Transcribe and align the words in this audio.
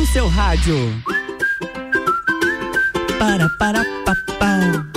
no 0.00 0.06
seu 0.06 0.28
rádio. 0.28 0.76
Para, 3.18 3.48
para, 3.58 3.84
pa, 4.04 4.14
pa. 4.38 4.89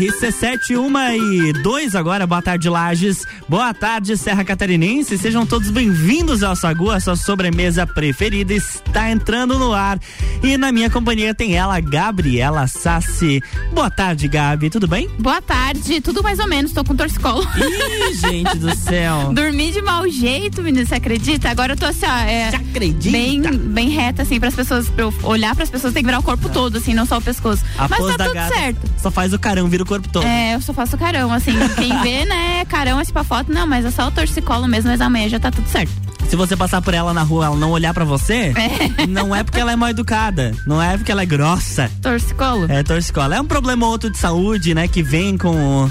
RC7, 0.00 0.78
1 0.78 1.48
e 1.48 1.52
2 1.52 1.94
agora, 1.94 2.26
boa 2.26 2.40
tarde 2.40 2.70
Lages, 2.70 3.26
boa 3.46 3.74
tarde 3.74 4.16
Serra 4.16 4.42
Catarinense, 4.42 5.18
sejam 5.18 5.44
todos 5.44 5.68
bem-vindos 5.68 6.42
ao 6.42 6.56
Sagu, 6.56 6.90
a 6.90 6.98
sua 6.98 7.16
sobremesa 7.16 7.86
preferida 7.86 8.54
está 8.54 9.10
entrando 9.10 9.58
no 9.58 9.74
ar 9.74 10.00
e 10.42 10.56
na 10.56 10.72
minha 10.72 10.88
companhia 10.88 11.34
tem 11.34 11.54
ela, 11.54 11.78
Gabriela 11.80 12.66
Sassi. 12.66 13.42
Boa 13.74 13.90
tarde, 13.90 14.26
Gabi, 14.26 14.70
tudo 14.70 14.88
bem? 14.88 15.06
Boa 15.18 15.42
tarde, 15.42 16.00
tudo 16.00 16.22
mais 16.22 16.38
ou 16.38 16.48
menos, 16.48 16.72
tô 16.72 16.82
com 16.82 16.96
torcicolo. 16.96 17.46
Ih, 17.58 18.14
gente 18.14 18.56
do 18.56 18.74
céu. 18.74 19.30
Dormi 19.36 19.70
de 19.70 19.82
mau 19.82 20.08
jeito, 20.08 20.62
menino, 20.62 20.86
você 20.86 20.94
acredita? 20.94 21.50
Agora 21.50 21.74
eu 21.74 21.76
tô 21.76 21.84
assim, 21.84 22.06
ó, 22.06 22.16
é, 22.20 22.50
Você 22.50 22.56
acredita? 22.56 23.10
bem, 23.10 23.42
bem 23.42 23.90
reta, 23.90 24.22
assim, 24.22 24.40
pras 24.40 24.54
pessoas, 24.54 24.88
pra 24.88 25.04
eu 25.04 25.14
olhar 25.24 25.54
pras 25.54 25.68
pessoas, 25.68 25.92
tem 25.92 26.02
que 26.02 26.06
virar 26.06 26.20
o 26.20 26.22
corpo 26.22 26.48
todo, 26.48 26.78
assim, 26.78 26.94
não 26.94 27.04
só 27.04 27.18
o 27.18 27.22
pescoço. 27.22 27.62
A 27.76 27.86
Mas 27.86 27.98
tá 27.98 28.24
tudo 28.24 28.32
gata 28.32 28.54
certo. 28.54 28.90
Só 28.96 29.10
faz 29.10 29.34
o 29.34 29.38
carão, 29.38 29.68
vira 29.68 29.82
o 29.82 29.89
corpo 29.90 30.08
todo. 30.08 30.24
É, 30.24 30.54
eu 30.54 30.60
só 30.60 30.72
faço 30.72 30.96
carão, 30.96 31.32
assim, 31.32 31.52
quem 31.76 32.00
vê, 32.02 32.24
né, 32.24 32.64
carão 32.66 32.98
assim 32.98 33.12
pra 33.12 33.24
foto, 33.24 33.52
não, 33.52 33.66
mas 33.66 33.84
é 33.84 33.90
só 33.90 34.06
o 34.06 34.10
torcicolo 34.12 34.68
mesmo, 34.68 34.88
mas 34.88 35.00
amanhã 35.00 35.28
já 35.28 35.40
tá 35.40 35.50
tudo 35.50 35.68
certo. 35.68 35.90
Se 36.28 36.36
você 36.36 36.56
passar 36.56 36.80
por 36.80 36.94
ela 36.94 37.12
na 37.12 37.22
rua, 37.24 37.46
ela 37.46 37.56
não 37.56 37.72
olhar 37.72 37.92
pra 37.92 38.04
você, 38.04 38.54
É. 38.56 39.06
não 39.08 39.34
é 39.34 39.42
porque 39.42 39.58
ela 39.58 39.72
é 39.72 39.76
mal 39.76 39.88
educada, 39.88 40.52
não 40.64 40.80
é 40.80 40.96
porque 40.96 41.10
ela 41.10 41.22
é 41.22 41.26
grossa. 41.26 41.90
Torcicolo? 42.00 42.66
É, 42.70 42.84
torcicola. 42.84 43.34
É 43.34 43.40
um 43.40 43.46
problema 43.46 43.84
ou 43.84 43.90
outro 43.92 44.08
de 44.10 44.16
saúde, 44.16 44.72
né? 44.72 44.86
Que 44.86 45.02
vem 45.02 45.36
com, 45.36 45.90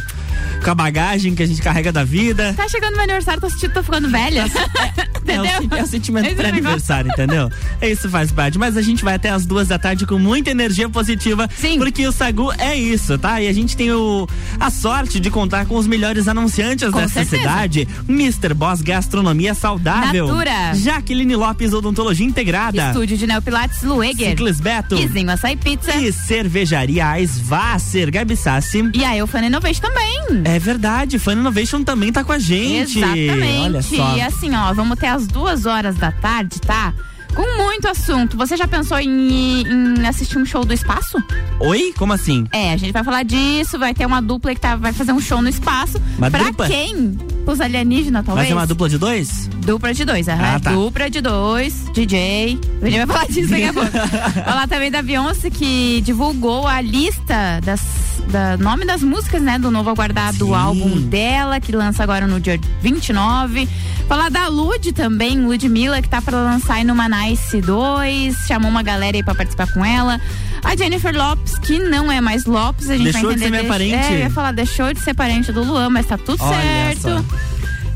com 0.63 0.71
a 0.71 0.75
bagagem 0.75 1.33
que 1.35 1.43
a 1.43 1.47
gente 1.47 1.61
carrega 1.61 1.91
da 1.91 2.03
vida. 2.03 2.53
Tá 2.55 2.67
chegando 2.67 2.93
meu 2.93 3.03
aniversário, 3.03 3.39
tô 3.41 3.49
sentindo, 3.49 3.73
tô 3.73 3.83
ficando 3.83 4.09
velha. 4.09 4.45
É 5.29 5.39
o, 5.39 5.45
Entendeu? 5.45 5.69
sen- 5.69 5.79
é 5.79 5.83
o 5.83 5.87
sentimento 5.87 6.25
Esse 6.27 6.35
pré-aniversário, 6.35 7.11
entendeu? 7.11 7.51
Isso 7.81 8.09
faz 8.09 8.31
parte. 8.31 8.57
Mas 8.57 8.75
a 8.77 8.81
gente 8.81 9.03
vai 9.03 9.13
até 9.13 9.29
as 9.29 9.45
duas 9.45 9.67
da 9.67 9.77
tarde 9.77 10.07
com 10.07 10.17
muita 10.17 10.49
energia 10.49 10.89
positiva. 10.89 11.47
Sim. 11.55 11.77
Porque 11.77 12.07
o 12.07 12.11
Sagu 12.11 12.51
é 12.57 12.75
isso, 12.75 13.15
tá? 13.19 13.39
E 13.39 13.47
a 13.47 13.53
gente 13.53 13.77
tem 13.77 13.91
o, 13.91 14.27
a 14.59 14.71
sorte 14.71 15.19
de 15.19 15.29
contar 15.29 15.65
com 15.67 15.75
os 15.75 15.85
melhores 15.85 16.27
anunciantes 16.27 16.89
Com 16.89 16.97
dessa 16.97 17.13
certeza. 17.25 17.37
cidade. 17.43 17.87
Mr. 18.07 18.55
Boss 18.55 18.81
Gastronomia 18.81 19.53
Saudável. 19.53 20.25
Natura. 20.27 20.73
Jaqueline 20.73 21.35
Lopes 21.35 21.73
Odontologia 21.73 22.25
Integrada. 22.25 22.87
Estúdio 22.87 23.15
de 23.17 23.27
Neopilates 23.27 23.83
Lueger. 23.83 24.29
Ciclis 24.31 24.59
Beto. 24.59 24.95
Izinho 24.95 25.29
Açaí 25.29 25.57
Pizza. 25.57 25.95
E 25.95 26.11
cervejaria 26.11 27.05
Svasser, 27.27 28.09
Gabi 28.11 28.35
Sassi. 28.35 28.89
E 28.95 29.03
a 29.03 29.15
Eufane 29.15 29.47
Innovation 29.47 29.81
também. 29.81 30.28
É 30.43 30.59
verdade, 30.59 31.19
Fun 31.19 31.33
Innovation 31.33 31.83
também 31.83 32.11
tá 32.11 32.23
com 32.23 32.31
a 32.31 32.39
gente. 32.39 32.99
Exatamente. 32.99 33.59
Olha 33.63 33.81
só. 33.81 34.15
E 34.15 34.21
assim, 34.21 34.55
ó, 34.55 34.73
vamos 34.73 34.97
ter 34.99 35.07
as 35.07 35.27
duas 35.27 35.65
horas 35.65 35.95
da 35.95 36.11
tarde, 36.11 36.59
tá? 36.61 36.93
Com 37.35 37.63
muito 37.63 37.87
assunto. 37.87 38.35
Você 38.37 38.57
já 38.57 38.67
pensou 38.67 38.99
em, 38.99 39.61
em 39.61 40.07
assistir 40.07 40.37
um 40.37 40.45
show 40.45 40.65
do 40.65 40.73
espaço? 40.73 41.17
Oi? 41.59 41.93
Como 41.97 42.11
assim? 42.11 42.47
É, 42.51 42.73
a 42.73 42.77
gente 42.77 42.91
vai 42.91 43.03
falar 43.03 43.23
disso, 43.23 43.77
vai 43.77 43.93
ter 43.93 44.05
uma 44.05 44.21
dupla 44.21 44.53
que 44.55 44.61
tá, 44.61 44.75
vai 44.75 44.91
fazer 44.91 45.11
um 45.11 45.19
show 45.19 45.41
no 45.41 45.49
espaço. 45.49 46.01
Uma 46.17 46.31
pra 46.31 46.43
dupla? 46.43 46.67
quem? 46.67 47.17
Os 47.49 47.59
alienígenas, 47.59 48.23
Vai 48.23 48.23
talvez? 48.23 48.47
ser 48.47 48.53
uma 48.53 48.67
dupla 48.67 48.87
de 48.87 48.97
dois? 48.99 49.49
Dupla 49.65 49.91
de 49.91 50.05
dois, 50.05 50.27
aham. 50.27 50.55
Ah, 50.55 50.59
tá. 50.59 50.71
Dupla 50.71 51.09
de 51.09 51.19
dois, 51.19 51.85
DJ. 51.93 52.59
A 52.81 52.85
gente 52.89 52.97
vai 52.97 53.07
falar 53.07 53.25
disso 53.25 53.49
daqui 53.49 53.63
a 53.63 53.73
pouco. 53.73 53.89
falar 54.45 54.67
também 54.67 54.91
da 54.91 55.01
Beyoncé, 55.01 55.49
que 55.49 55.99
divulgou 56.01 56.67
a 56.67 56.79
lista 56.79 57.59
das 57.63 57.81
da 58.29 58.57
nome 58.57 58.85
das 58.85 59.01
músicas, 59.01 59.41
né, 59.41 59.57
do 59.57 59.71
novo 59.71 59.89
aguardado 59.89 60.45
Sim. 60.45 60.53
álbum 60.53 61.01
dela, 61.01 61.59
que 61.59 61.71
lança 61.71 62.03
agora 62.03 62.27
no 62.27 62.39
dia 62.39 62.59
29. 62.79 63.67
Falar 64.07 64.29
da 64.29 64.47
Lud 64.47 64.91
também, 64.93 65.39
Ludmilla, 65.39 66.01
que 66.01 66.09
tá 66.09 66.21
pra 66.21 66.37
lançar 66.37 66.75
aí 66.75 66.83
no 66.83 66.95
Manice 66.95 67.59
2, 67.61 68.35
chamou 68.47 68.69
uma 68.69 68.83
galera 68.83 69.17
aí 69.17 69.23
pra 69.23 69.33
participar 69.33 69.71
com 69.73 69.83
ela. 69.83 70.21
A 70.63 70.75
Jennifer 70.75 71.15
Lopes, 71.15 71.57
que 71.59 71.79
não 71.79 72.11
é 72.11 72.19
mais 72.21 72.45
Lopes, 72.45 72.89
a 72.89 72.95
gente 72.97 73.05
Deixou 73.11 73.29
vai 73.29 73.35
de 73.35 73.43
entender. 73.43 73.57
ser 73.57 73.63
minha 73.63 73.73
parente? 73.73 73.95
É, 74.13 74.13
eu 74.15 74.19
ia 74.19 74.29
falar, 74.29 74.51
deixou 74.51 74.93
de 74.93 74.99
ser 74.99 75.13
parente 75.13 75.51
do 75.51 75.63
Luan, 75.63 75.89
mas 75.89 76.05
tá 76.05 76.17
tudo 76.17 76.41
Olha 76.43 76.55
certo. 76.55 77.01
só. 77.01 77.23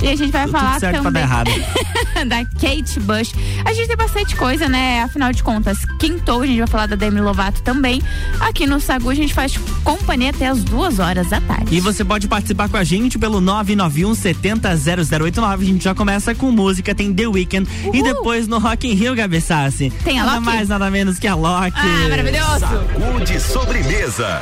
E 0.04 0.10
a 0.10 0.16
gente 0.16 0.32
vai 0.32 0.44
Tudo 0.46 0.52
falar 0.52 0.80
certo 0.80 1.02
pra 1.02 1.02
dar 1.02 1.04
também 1.04 1.24
errado. 1.24 1.50
da 2.28 2.46
Kate 2.46 3.00
Bush. 3.00 3.34
A 3.66 3.74
gente 3.74 3.88
tem 3.88 3.96
bastante 3.98 4.36
coisa, 4.36 4.68
né? 4.68 5.02
Afinal 5.04 5.32
de 5.32 5.42
contas, 5.42 5.80
quintou, 6.00 6.42
a 6.42 6.46
gente 6.46 6.58
vai 6.60 6.68
falar 6.68 6.86
da 6.88 6.96
Demi 6.96 7.22
Lovato 7.22 7.62
também. 7.64 8.02
Aqui 8.40 8.68
no 8.68 8.80
Sagu 8.80 9.10
a 9.10 9.16
gente 9.16 9.34
faz 9.34 9.58
companhia 9.84 10.30
até 10.32 10.48
as 10.48 10.64
duas 10.64 11.00
horas 11.00 11.30
da 11.30 11.40
tarde. 11.42 11.74
E 11.76 11.80
você 11.80 12.04
pode 12.04 12.28
participar 12.28 12.68
com 12.70 12.78
a 12.78 12.84
gente 12.84 13.18
pelo 13.18 13.40
991 13.40 14.14
70 14.14 14.70
0089. 14.78 15.64
A 15.64 15.68
gente 15.68 15.84
já 15.84 15.96
começa 15.96 16.36
com 16.36 16.52
música, 16.52 16.94
tem 16.94 17.14
The 17.14 17.28
Weeknd. 17.28 17.70
E 17.86 17.88
Uhul. 17.88 18.04
depois 18.04 18.48
no 18.48 18.60
Rock 18.60 18.88
in 18.88 18.94
Rio, 18.94 19.16
Gabi 19.16 19.40
Sassi. 19.42 19.92
Tem 20.04 20.20
a 20.20 20.24
Nada 20.26 20.36
Loki? 20.40 20.46
mais, 20.46 20.70
nada 20.70 20.90
menos 20.92 21.18
que 21.18 21.28
a 21.28 21.36
Loki. 21.36 21.72
Ah, 21.78 22.10
maravilhoso! 22.10 22.60
Sacude 22.60 23.40
sobremesa. 23.40 24.42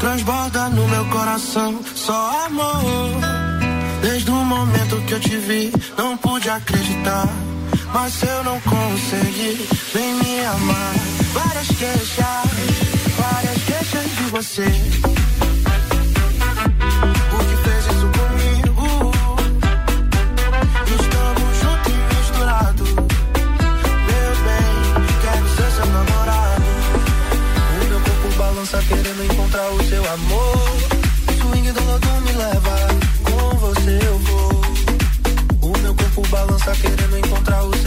transborda 0.00 0.68
no 0.70 0.88
meu 0.88 1.04
coração 1.06 1.78
só 1.94 2.46
amor. 2.46 2.72
Desde 4.00 4.30
o 4.30 4.34
momento 4.34 5.00
que 5.02 5.12
eu 5.12 5.20
te 5.20 5.36
vi, 5.36 5.72
não 5.96 6.16
pude 6.16 6.48
acreditar. 6.48 7.28
Mas 7.92 8.14
se 8.14 8.26
eu 8.26 8.42
não 8.42 8.58
consegui, 8.62 9.68
vem 9.92 10.14
me 10.14 10.44
amar. 10.44 10.94
Várias 11.32 11.68
queixas, 11.68 12.50
várias 13.18 13.62
queixas 13.64 14.16
de 14.16 14.22
você. 14.30 15.19
amor. 30.12 30.58
Swing 31.38 31.72
do 31.72 31.84
lado 31.86 32.20
me 32.22 32.32
leva, 32.32 32.76
com 33.24 33.56
você 33.58 33.98
eu 34.04 34.18
vou. 34.18 34.60
O 35.62 35.78
meu 35.78 35.94
corpo 35.94 36.26
balança 36.28 36.72
querendo 36.72 37.18
encontrar 37.18 37.62
o 37.64 37.79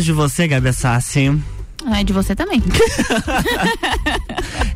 De 0.00 0.12
você, 0.12 0.48
Gabi 0.48 0.72
Sassi. 0.72 1.30
Ah, 1.86 2.00
é 2.00 2.04
de 2.04 2.12
você 2.12 2.34
também. 2.34 2.62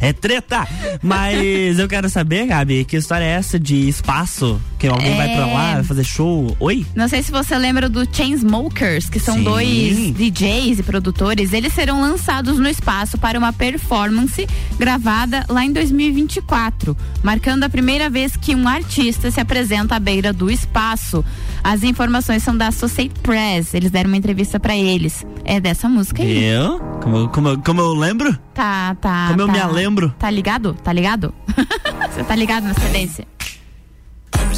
É 0.01 0.13
treta! 0.13 0.67
Mas 1.03 1.79
eu 1.79 1.89
quero 1.89 2.09
saber, 2.09 2.47
Gabi, 2.47 2.85
que 2.85 2.97
história 2.97 3.25
é 3.25 3.31
essa 3.31 3.59
de 3.59 3.89
espaço? 3.89 4.61
Que 4.79 4.87
alguém 4.87 5.17
vai 5.17 5.35
pra 5.35 5.47
lá, 5.47 5.75
vai 5.75 5.83
fazer 5.83 6.05
show? 6.05 6.57
Oi? 6.61 6.87
Não 6.95 7.09
sei 7.09 7.21
se 7.23 7.33
você 7.33 7.59
lembra 7.59 7.89
do 7.89 8.07
Chainsmokers, 8.15 9.11
que 9.11 9.19
são 9.19 9.35
Sim. 9.35 9.43
dois 9.43 10.15
DJs 10.15 10.79
e 10.79 10.83
produtores. 10.85 11.53
Eles 11.53 11.73
serão 11.73 12.01
lançados 12.01 12.61
no 12.61 12.69
espaço 12.69 13.19
para 13.19 13.37
uma 13.37 13.53
performance 13.53 14.47
gravada 14.79 15.45
lá 15.49 15.65
em 15.65 15.73
2024, 15.73 16.97
marcando 17.25 17.65
a 17.65 17.69
primeira 17.69 18.09
vez 18.09 18.37
que 18.37 18.55
um 18.55 18.69
artista 18.69 19.33
se 19.33 19.41
apresenta 19.41 19.97
à 19.97 19.99
beira 19.99 20.33
do 20.33 20.49
espaço. 20.49 21.25
As 21.63 21.83
informações 21.83 22.45
são 22.45 22.57
da 22.57 22.69
Associated 22.69 23.19
Press. 23.21 23.75
Eles 23.75 23.91
deram 23.91 24.09
uma 24.09 24.17
entrevista 24.17 24.61
para 24.61 24.77
eles. 24.77 25.27
É 25.45 25.59
dessa 25.59 25.89
música 25.89 26.23
aí. 26.23 26.45
Eu? 26.45 26.79
Como, 27.03 27.29
como, 27.31 27.63
como 27.63 27.81
eu 27.81 27.95
lembro? 27.95 28.39
Tá, 28.55 28.95
tá. 29.01 29.27
Como 29.29 29.43
eu 29.43 29.47
tá, 29.49 29.53
me 29.53 29.73
lembro? 29.73 30.15
Tá 30.19 30.31
ligado? 30.31 30.75
Tá 30.75 30.93
ligado? 30.93 31.35
Você 32.15 32.23
tá 32.23 32.37
ligado 32.37 32.65
na 32.65 32.75
tendência? 32.75 33.27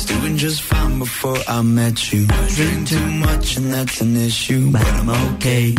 Was 0.01 0.07
doing 0.07 0.39
just 0.39 0.63
fine 0.63 0.99
before 0.99 1.39
I 1.47 1.61
met 1.63 2.11
you. 2.11 2.27
Drink 2.55 2.89
too 2.89 3.07
much 3.07 3.59
and 3.59 3.71
that's 3.71 4.01
an 4.01 4.17
issue, 4.17 4.71
but 4.71 4.81
I'm 4.83 5.11
okay. 5.35 5.75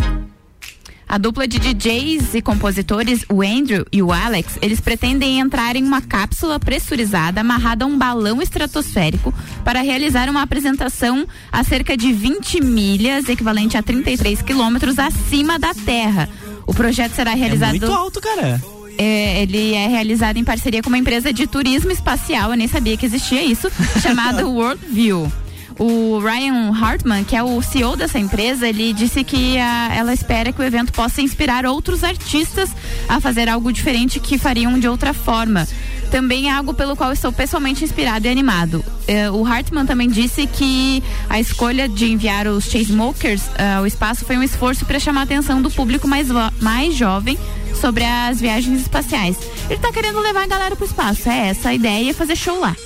A 1.08 1.18
dupla 1.18 1.48
de 1.48 1.58
DJs 1.58 2.34
e 2.36 2.40
compositores, 2.40 3.24
o 3.28 3.42
Andrew 3.42 3.84
e 3.90 4.00
o 4.00 4.12
Alex, 4.12 4.58
eles 4.62 4.78
pretendem 4.80 5.40
entrar 5.40 5.74
em 5.74 5.82
uma 5.82 6.00
cápsula 6.00 6.60
pressurizada 6.60 7.40
amarrada 7.40 7.84
a 7.84 7.88
um 7.88 7.98
balão 7.98 8.40
estratosférico 8.40 9.34
para 9.64 9.80
realizar 9.80 10.28
uma 10.30 10.42
apresentação 10.42 11.26
a 11.50 11.64
cerca 11.64 11.96
de 11.96 12.12
20 12.12 12.60
milhas, 12.62 13.28
equivalente 13.28 13.76
a 13.76 13.82
33 13.82 14.40
quilômetros 14.40 15.00
acima 15.00 15.58
da 15.58 15.74
Terra. 15.74 16.28
O 16.64 16.72
projeto 16.72 17.12
será 17.14 17.32
É 17.32 17.34
realizado. 17.34 17.70
muito 17.70 17.90
alto, 17.92 18.20
cara. 18.20 18.62
É, 18.98 19.42
ele 19.42 19.74
é 19.74 19.86
realizado 19.88 20.36
em 20.36 20.44
parceria 20.44 20.82
com 20.82 20.88
uma 20.88 20.98
empresa 20.98 21.32
de 21.32 21.46
turismo 21.46 21.90
espacial, 21.90 22.50
eu 22.50 22.56
nem 22.56 22.68
sabia 22.68 22.96
que 22.96 23.06
existia 23.06 23.42
isso, 23.42 23.70
chamada 24.02 24.46
Worldview. 24.46 25.41
O 25.78 26.18
Ryan 26.18 26.70
Hartman, 26.72 27.24
que 27.24 27.34
é 27.34 27.42
o 27.42 27.60
CEO 27.62 27.96
dessa 27.96 28.18
empresa, 28.18 28.68
ele 28.68 28.92
disse 28.92 29.24
que 29.24 29.58
ah, 29.58 29.90
ela 29.94 30.12
espera 30.12 30.52
que 30.52 30.60
o 30.60 30.64
evento 30.64 30.92
possa 30.92 31.20
inspirar 31.20 31.66
outros 31.66 32.04
artistas 32.04 32.70
a 33.08 33.20
fazer 33.20 33.48
algo 33.48 33.72
diferente 33.72 34.20
que 34.20 34.38
fariam 34.38 34.78
de 34.78 34.88
outra 34.88 35.12
forma. 35.12 35.66
Também 36.10 36.50
é 36.50 36.52
algo 36.52 36.74
pelo 36.74 36.94
qual 36.94 37.10
estou 37.10 37.32
pessoalmente 37.32 37.82
inspirado 37.82 38.26
e 38.26 38.30
animado. 38.30 38.84
Eh, 39.08 39.30
o 39.30 39.46
Hartman 39.46 39.86
também 39.86 40.10
disse 40.10 40.46
que 40.46 41.02
a 41.26 41.40
escolha 41.40 41.88
de 41.88 42.12
enviar 42.12 42.46
os 42.46 42.64
Chainsmokers 42.66 43.42
ah, 43.56 43.78
ao 43.78 43.86
espaço 43.86 44.22
foi 44.26 44.36
um 44.36 44.42
esforço 44.42 44.84
para 44.84 44.98
chamar 44.98 45.20
a 45.20 45.24
atenção 45.24 45.62
do 45.62 45.70
público 45.70 46.06
mais, 46.06 46.28
mais 46.60 46.94
jovem 46.94 47.38
sobre 47.80 48.04
as 48.04 48.38
viagens 48.38 48.82
espaciais. 48.82 49.38
Ele 49.70 49.80
tá 49.80 49.90
querendo 49.90 50.20
levar 50.20 50.42
a 50.42 50.46
galera 50.46 50.76
pro 50.76 50.84
espaço. 50.84 51.30
É 51.30 51.48
essa 51.48 51.70
a 51.70 51.74
ideia, 51.74 52.12
fazer 52.12 52.36
show 52.36 52.60
lá. 52.60 52.76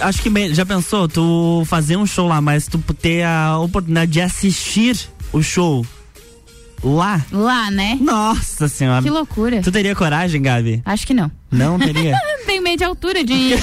Acho 0.00 0.20
que 0.22 0.54
já 0.54 0.66
pensou, 0.66 1.06
tu 1.06 1.62
fazer 1.66 1.96
um 1.96 2.04
show 2.04 2.26
lá, 2.26 2.40
mas 2.40 2.66
tu 2.66 2.78
ter 3.00 3.22
a 3.22 3.58
oportunidade 3.58 4.10
de 4.10 4.20
assistir 4.20 4.98
o 5.32 5.40
show 5.40 5.86
lá? 6.82 7.24
Lá, 7.30 7.70
né? 7.70 7.96
Nossa 8.00 8.66
senhora. 8.68 9.02
Que 9.02 9.10
loucura. 9.10 9.62
Tu 9.62 9.70
teria 9.70 9.94
coragem, 9.94 10.42
Gabi? 10.42 10.82
Acho 10.84 11.06
que 11.06 11.14
não. 11.14 11.30
Não 11.50 11.78
teria? 11.78 12.18
Tenho 12.44 12.62
medo 12.62 12.78
de 12.78 12.84
altura, 12.84 13.22
de, 13.22 13.50
de 13.50 13.56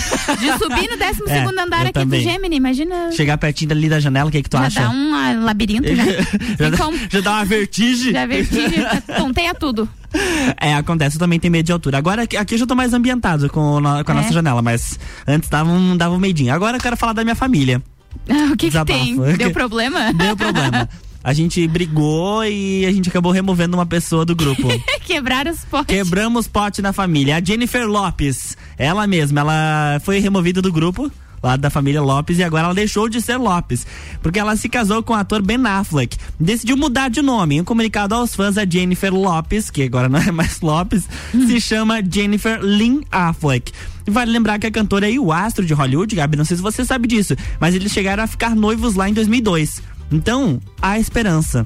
subir 0.57 0.89
no 0.89 0.97
12 0.97 1.23
É, 1.27 1.61
andar 1.61 1.81
aqui 1.81 1.91
também. 1.91 2.23
do 2.23 2.29
Gemini. 2.31 2.55
Imagina. 2.55 3.11
Chegar 3.11 3.37
pertinho 3.37 3.71
ali 3.71 3.89
da 3.89 3.99
janela, 3.99 4.29
o 4.29 4.31
que 4.31 4.41
que 4.41 4.49
tu 4.49 4.57
já 4.57 4.67
acha? 4.67 4.81
dá 4.81 4.89
um 4.89 5.13
ah, 5.13 5.33
labirinto 5.43 5.87
já. 5.93 6.05
já, 6.05 6.21
Tem 6.57 6.71
dá, 6.71 7.07
já 7.09 7.19
dá 7.19 7.31
uma 7.33 7.45
vertigem. 7.45 8.13
Já 8.13 8.25
vertigem, 8.25 8.81
já 8.81 9.01
tonteia 9.19 9.53
tudo. 9.53 9.89
É, 10.61 10.73
acontece, 10.73 11.15
eu 11.15 11.19
também 11.19 11.39
tenho 11.39 11.51
medo 11.51 11.65
de 11.65 11.71
altura. 11.71 11.97
Agora 11.97 12.23
aqui, 12.23 12.35
aqui 12.35 12.55
eu 12.55 12.59
já 12.59 12.65
tô 12.65 12.75
mais 12.75 12.93
ambientado 12.93 13.49
com, 13.49 13.79
no- 13.79 14.03
com 14.03 14.11
a 14.11 14.15
É? 14.15 14.17
nossa 14.17 14.33
janela, 14.33 14.61
mas 14.61 14.99
antes 15.27 15.47
dava 15.49 15.69
um, 15.69 15.95
dava 15.95 16.15
um 16.15 16.19
medinho. 16.19 16.53
Agora 16.53 16.77
eu 16.77 16.81
quero 16.81 16.97
falar 16.97 17.13
da 17.13 17.23
minha 17.23 17.35
família. 17.35 17.81
Ah, 18.27 18.51
o 18.53 18.57
que 18.57 18.69
que 18.71 18.85
tem? 18.85 19.15
Deu 19.37 19.51
problema? 19.51 20.11
Deu 20.13 20.35
problema. 20.35 20.89
A 21.23 21.33
gente 21.33 21.67
brigou 21.67 22.43
e 22.45 22.85
a 22.85 22.91
gente 22.91 23.09
acabou 23.09 23.31
removendo 23.31 23.77
uma 23.77 23.85
pessoa 23.85 24.25
do 24.25 24.35
grupo. 24.35 24.63
Quebraram 25.05 25.51
os 25.51 25.63
potes. 25.65 25.95
Quebramos 25.95 26.47
pote 26.47 26.81
na 26.81 26.91
família. 26.93 27.35
A 27.37 27.41
Jennifer 27.43 27.85
Lopes, 27.87 28.57
ela 28.77 29.05
mesma, 29.05 29.41
ela 29.41 29.99
foi 30.03 30.19
removida 30.19 30.61
do 30.61 30.71
grupo. 30.71 31.11
Lá 31.41 31.55
da 31.55 31.69
família 31.69 32.01
Lopes 32.01 32.37
e 32.37 32.43
agora 32.43 32.65
ela 32.65 32.73
deixou 32.73 33.07
de 33.07 33.21
ser 33.21 33.37
Lopes, 33.37 33.85
porque 34.21 34.39
ela 34.39 34.55
se 34.55 34.67
casou 34.67 35.01
com 35.01 35.13
o 35.13 35.15
ator 35.15 35.41
Ben 35.41 35.65
Affleck. 35.65 36.17
Decidiu 36.39 36.77
mudar 36.77 37.09
de 37.09 37.21
nome. 37.21 37.55
Em 37.55 37.61
um 37.61 37.63
comunicado 37.63 38.15
aos 38.15 38.35
fãs, 38.35 38.57
a 38.57 38.65
Jennifer 38.65 39.13
Lopes, 39.13 39.69
que 39.69 39.83
agora 39.83 40.09
não 40.09 40.19
é 40.21 40.31
mais 40.31 40.61
Lopes, 40.61 41.07
se 41.31 41.61
chama 41.61 42.01
Jennifer 42.03 42.59
Lynn 42.61 43.01
Affleck. 43.11 43.71
Vale 44.07 44.31
lembrar 44.31 44.59
que 44.59 44.67
a 44.67 44.71
cantora 44.71 45.11
é 45.11 45.19
o 45.19 45.31
astro 45.31 45.65
de 45.65 45.73
Hollywood, 45.73 46.15
Gabi, 46.15 46.35
não 46.35 46.45
sei 46.45 46.57
se 46.57 46.63
você 46.63 46.83
sabe 46.83 47.07
disso, 47.07 47.35
mas 47.59 47.75
eles 47.75 47.91
chegaram 47.91 48.23
a 48.23 48.27
ficar 48.27 48.55
noivos 48.55 48.95
lá 48.95 49.07
em 49.07 49.13
2002. 49.13 49.81
Então, 50.11 50.59
há 50.81 50.97
esperança. 50.99 51.63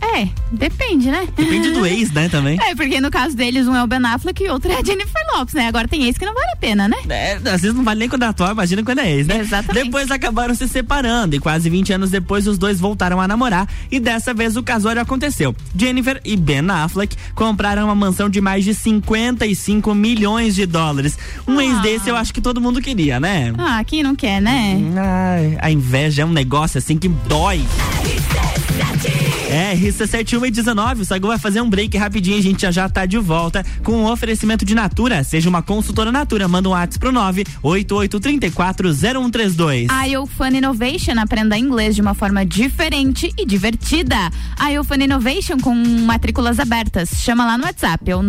É, 0.00 0.28
depende, 0.52 1.10
né? 1.10 1.26
Depende 1.36 1.70
do 1.70 1.84
ex, 1.86 2.12
né, 2.12 2.28
também. 2.28 2.58
É, 2.68 2.74
porque 2.74 3.00
no 3.00 3.10
caso 3.10 3.34
deles, 3.36 3.66
um 3.66 3.74
é 3.74 3.82
o 3.82 3.86
Ben 3.86 4.04
Affleck 4.04 4.42
e 4.44 4.48
outro 4.48 4.70
é 4.70 4.76
a 4.76 4.84
Jennifer 4.84 5.22
Lopes, 5.34 5.54
né? 5.54 5.66
Agora 5.68 5.88
tem 5.88 6.04
ex 6.04 6.18
que 6.18 6.24
não 6.26 6.34
vale 6.34 6.50
a 6.52 6.56
pena, 6.56 6.86
né? 6.88 6.96
É, 7.08 7.34
às 7.36 7.62
vezes 7.62 7.74
não 7.74 7.82
vale 7.82 8.00
nem 8.00 8.08
quando 8.08 8.24
é 8.24 8.26
atual, 8.26 8.52
imagina 8.52 8.82
quando 8.82 8.98
é 9.00 9.10
ex, 9.10 9.26
né? 9.26 9.38
Exatamente. 9.38 9.84
Depois 9.84 10.10
acabaram 10.10 10.54
se 10.54 10.68
separando 10.68 11.34
e 11.34 11.38
quase 11.40 11.70
20 11.70 11.92
anos 11.94 12.10
depois 12.10 12.46
os 12.46 12.58
dois 12.58 12.78
voltaram 12.78 13.20
a 13.20 13.26
namorar 13.28 13.66
e 13.90 13.98
dessa 13.98 14.34
vez 14.34 14.56
o 14.56 14.62
casório 14.62 15.00
aconteceu. 15.00 15.54
Jennifer 15.74 16.20
e 16.24 16.36
Ben 16.36 16.68
Affleck 16.70 17.16
compraram 17.34 17.84
uma 17.84 17.94
mansão 17.94 18.28
de 18.28 18.40
mais 18.40 18.64
de 18.64 18.74
55 18.74 19.94
milhões 19.94 20.54
de 20.54 20.66
dólares. 20.66 21.16
Um 21.46 21.58
Ah. 21.58 21.64
ex 21.64 21.80
desse 21.82 22.08
eu 22.10 22.16
acho 22.16 22.32
que 22.34 22.40
todo 22.40 22.60
mundo 22.60 22.80
queria, 22.82 23.18
né? 23.18 23.52
Ah, 23.56 23.82
quem 23.84 24.02
não 24.02 24.14
quer, 24.14 24.40
né? 24.42 24.78
Ai, 24.96 25.58
a 25.60 25.70
inveja 25.70 26.22
é 26.22 26.24
um 26.24 26.32
negócio 26.32 26.78
assim 26.78 26.98
que 26.98 27.08
dói. 27.08 27.64
É, 29.50 29.74
RC71 29.74 30.46
e 30.46 30.50
19, 30.50 31.00
o 31.00 31.04
Sagu 31.06 31.28
vai 31.28 31.38
fazer 31.38 31.62
um 31.62 31.70
break 31.70 31.96
rapidinho, 31.96 32.36
a 32.36 32.42
gente 32.42 32.60
já 32.60 32.70
já 32.70 32.86
tá 32.86 33.06
de 33.06 33.16
volta 33.16 33.64
com 33.82 33.92
um 33.92 34.04
oferecimento 34.04 34.62
de 34.62 34.74
Natura. 34.74 35.24
Seja 35.24 35.48
uma 35.48 35.62
consultora 35.62 36.12
Natura, 36.12 36.46
manda 36.46 36.68
um 36.68 36.72
WhatsApp 36.72 36.98
pro 36.98 37.10
988340132. 37.12 39.86
A 39.88 40.04
Fun 40.26 40.48
Innovation 40.48 41.18
aprenda 41.18 41.56
inglês 41.56 41.94
de 41.94 42.02
uma 42.02 42.12
forma 42.12 42.44
diferente 42.44 43.32
e 43.38 43.46
divertida. 43.46 44.30
A 44.58 44.66
Fun 44.84 44.96
Innovation 44.96 45.56
com 45.58 45.74
matrículas 45.74 46.60
abertas. 46.60 47.08
Chama 47.16 47.46
lá 47.46 47.56
no 47.56 47.64
WhatsApp, 47.64 48.10
é 48.10 48.16
o 48.16 48.20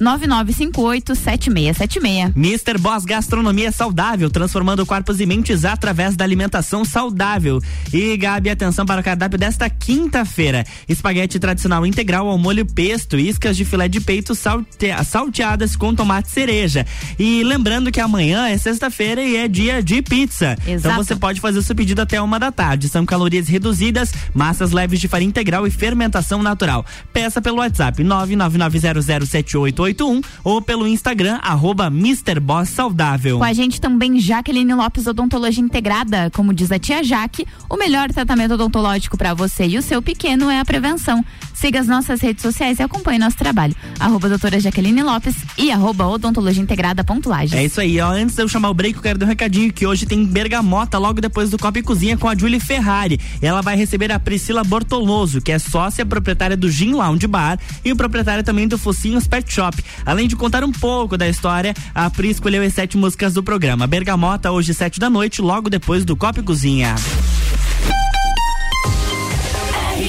999587676. 0.00 2.32
Mr. 2.34 2.78
Boss 2.78 3.04
Gastronomia 3.04 3.70
Saudável, 3.70 4.30
transformando 4.30 4.86
corpos 4.86 5.20
e 5.20 5.26
mentes 5.26 5.66
através 5.66 6.16
da 6.16 6.24
alimentação 6.24 6.82
saudável. 6.82 7.60
E 7.92 8.16
Gabi, 8.16 8.48
atenção 8.48 8.86
para 8.86 9.02
o 9.02 9.04
cardápio 9.04 9.38
desta 9.38 9.68
quinta-feira. 9.68 10.45
Espaguete 10.88 11.38
tradicional 11.38 11.86
integral 11.86 12.28
ao 12.28 12.38
molho 12.38 12.66
pesto, 12.66 13.18
iscas 13.18 13.56
de 13.56 13.64
filé 13.64 13.88
de 13.88 14.00
peito 14.00 14.34
salte, 14.34 14.88
salteadas 15.04 15.76
com 15.76 15.94
tomate 15.94 16.30
cereja. 16.30 16.84
E 17.18 17.42
lembrando 17.42 17.90
que 17.90 18.00
amanhã 18.00 18.48
é 18.48 18.58
sexta-feira 18.58 19.22
e 19.22 19.36
é 19.36 19.48
dia 19.48 19.82
de 19.82 20.02
pizza. 20.02 20.58
Exato. 20.66 20.94
Então 20.94 20.96
você 20.96 21.16
pode 21.16 21.40
fazer 21.40 21.58
o 21.58 21.62
seu 21.62 21.74
pedido 21.74 22.02
até 22.02 22.20
uma 22.20 22.38
da 22.38 22.52
tarde. 22.52 22.88
São 22.88 23.06
calorias 23.06 23.48
reduzidas, 23.48 24.12
massas 24.34 24.72
leves 24.72 25.00
de 25.00 25.08
farinha 25.08 25.28
integral 25.28 25.66
e 25.66 25.70
fermentação 25.70 26.42
natural. 26.42 26.84
Peça 27.12 27.40
pelo 27.40 27.58
WhatsApp 27.58 28.02
999007881 28.04 30.24
ou 30.44 30.62
pelo 30.62 30.86
Instagram 30.86 31.40
arroba 31.42 31.90
Saudável. 32.66 33.38
Com 33.38 33.44
a 33.44 33.52
gente 33.52 33.80
também 33.80 34.20
Jaqueline 34.20 34.74
Lopes 34.74 35.06
Odontologia 35.06 35.62
Integrada. 35.62 36.30
Como 36.30 36.52
diz 36.52 36.70
a 36.70 36.78
tia 36.78 37.02
Jaque, 37.02 37.46
o 37.68 37.76
melhor 37.76 38.10
tratamento 38.10 38.54
odontológico 38.54 39.16
para 39.16 39.32
você 39.32 39.66
e 39.66 39.78
o 39.78 39.82
seu 39.82 40.02
pequeno 40.02 40.35
é 40.50 40.60
a 40.60 40.64
prevenção. 40.64 41.24
Siga 41.54 41.80
as 41.80 41.86
nossas 41.86 42.20
redes 42.20 42.42
sociais 42.42 42.78
e 42.78 42.82
acompanhe 42.82 43.18
nosso 43.18 43.36
trabalho. 43.36 43.74
Arroba 43.98 44.28
doutora 44.28 44.60
Jaqueline 44.60 45.02
Lopes 45.02 45.34
e 45.56 45.72
arroba 45.72 46.06
odontologia 46.06 46.62
integrada. 46.62 47.04
É 47.56 47.64
isso 47.64 47.80
aí, 47.80 48.00
ó. 48.00 48.10
Antes 48.10 48.36
de 48.36 48.42
eu 48.42 48.48
chamar 48.48 48.68
o 48.68 48.74
break, 48.74 48.96
eu 48.96 49.02
quero 49.02 49.18
dar 49.18 49.26
um 49.26 49.28
recadinho 49.28 49.72
que 49.72 49.86
hoje 49.86 50.04
tem 50.04 50.24
bergamota 50.24 50.98
logo 50.98 51.20
depois 51.20 51.50
do 51.50 51.58
Copa 51.58 51.78
e 51.78 51.82
Cozinha 51.82 52.16
com 52.16 52.28
a 52.28 52.36
Julie 52.36 52.60
Ferrari. 52.60 53.18
Ela 53.40 53.62
vai 53.62 53.76
receber 53.76 54.12
a 54.12 54.18
Priscila 54.18 54.62
Bortoloso, 54.62 55.40
que 55.40 55.52
é 55.52 55.58
sócia 55.58 56.04
proprietária 56.04 56.56
do 56.56 56.70
Gin 56.70 56.92
Lounge 56.92 57.26
Bar 57.26 57.58
e 57.84 57.92
o 57.92 57.96
proprietário 57.96 58.44
também 58.44 58.68
do 58.68 58.76
Focinhos 58.76 59.26
Pet 59.26 59.52
Shop. 59.52 59.82
Além 60.04 60.28
de 60.28 60.36
contar 60.36 60.62
um 60.64 60.72
pouco 60.72 61.16
da 61.16 61.28
história, 61.28 61.74
a 61.94 62.10
Pri 62.10 62.30
escolheu 62.30 62.62
as 62.62 62.74
sete 62.74 62.96
músicas 62.96 63.34
do 63.34 63.42
programa. 63.42 63.86
Bergamota, 63.86 64.50
hoje, 64.50 64.74
sete 64.74 65.00
da 65.00 65.08
noite, 65.08 65.40
logo 65.40 65.70
depois 65.70 66.04
do 66.04 66.16
Copa 66.16 66.40
e 66.40 66.42
Cozinha. 66.42 66.94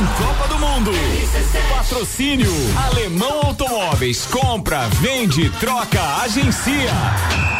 Tem 0.00 0.06
Copa 0.26 0.48
do 0.48 0.58
Mundo. 0.58 0.92
Patrocínio 1.76 2.50
Alemão 2.86 3.42
Automóveis. 3.44 4.24
Compra, 4.24 4.88
vende, 4.88 5.50
troca, 5.60 6.22
agencia. 6.22 7.59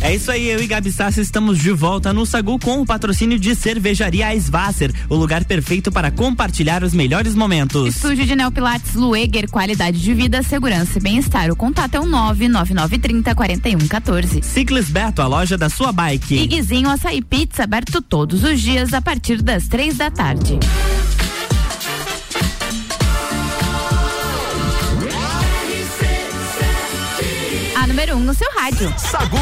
É 0.00 0.14
isso 0.14 0.30
aí, 0.30 0.48
eu 0.48 0.62
e 0.62 0.66
Gabi 0.66 0.92
Sassi 0.92 1.20
estamos 1.20 1.58
de 1.58 1.72
volta 1.72 2.12
no 2.12 2.24
Sagu 2.24 2.56
com 2.58 2.80
o 2.80 2.86
patrocínio 2.86 3.36
de 3.36 3.54
Cervejaria 3.54 4.32
Svasser, 4.36 4.92
o 5.08 5.16
lugar 5.16 5.44
perfeito 5.44 5.90
para 5.90 6.10
compartilhar 6.10 6.84
os 6.84 6.94
melhores 6.94 7.34
momentos. 7.34 7.96
Estúdio 7.96 8.24
de 8.24 8.36
Neopilates 8.36 8.94
Lueger, 8.94 9.50
qualidade 9.50 10.00
de 10.00 10.14
vida, 10.14 10.40
segurança 10.42 10.98
e 10.98 11.02
bem-estar. 11.02 11.50
O 11.50 11.56
contato 11.56 11.96
é 11.96 12.00
o 12.00 12.06
e 13.68 13.74
um 13.74 13.88
14. 13.88 14.40
Ciclis 14.42 14.88
Beto, 14.88 15.20
a 15.20 15.26
loja 15.26 15.58
da 15.58 15.68
sua 15.68 15.90
bike. 15.90 16.36
E 16.36 16.46
Guizinho 16.46 16.88
Açaí 16.88 17.20
Pizza, 17.20 17.64
aberto 17.64 18.00
todos 18.00 18.44
os 18.44 18.60
dias 18.60 18.94
a 18.94 19.02
partir 19.02 19.42
das 19.42 19.66
três 19.66 19.96
da 19.96 20.10
tarde. 20.10 20.60
No 28.28 28.34
seu 28.34 28.50
rádio. 28.52 28.94
Sagu. 28.98 29.38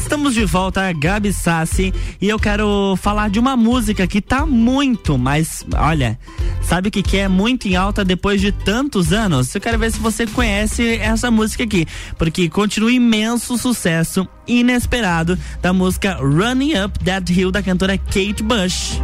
Estamos 0.00 0.32
de 0.32 0.46
volta, 0.46 0.90
Gabi 0.94 1.30
Sassi, 1.30 1.92
e 2.18 2.26
eu 2.26 2.38
quero 2.38 2.96
falar 2.96 3.28
de 3.28 3.38
uma 3.38 3.54
música 3.54 4.06
que 4.06 4.22
tá 4.22 4.46
muito, 4.46 5.18
mas 5.18 5.62
olha, 5.76 6.18
sabe 6.62 6.88
o 6.88 6.90
que, 6.90 7.02
que 7.02 7.18
é 7.18 7.28
muito 7.28 7.68
em 7.68 7.76
alta 7.76 8.02
depois 8.02 8.40
de 8.40 8.50
tantos 8.50 9.12
anos? 9.12 9.54
Eu 9.54 9.60
quero 9.60 9.78
ver 9.78 9.92
se 9.92 9.98
você 9.98 10.26
conhece 10.26 10.96
essa 10.96 11.30
música 11.30 11.62
aqui, 11.62 11.86
porque 12.16 12.48
continua 12.48 12.90
imenso 12.90 13.58
sucesso 13.58 14.26
inesperado 14.48 15.38
da 15.60 15.70
música 15.70 16.14
Running 16.14 16.82
Up 16.82 16.98
That 17.04 17.30
Hill 17.30 17.50
da 17.50 17.62
cantora 17.62 17.98
Kate 17.98 18.42
Bush. 18.42 18.98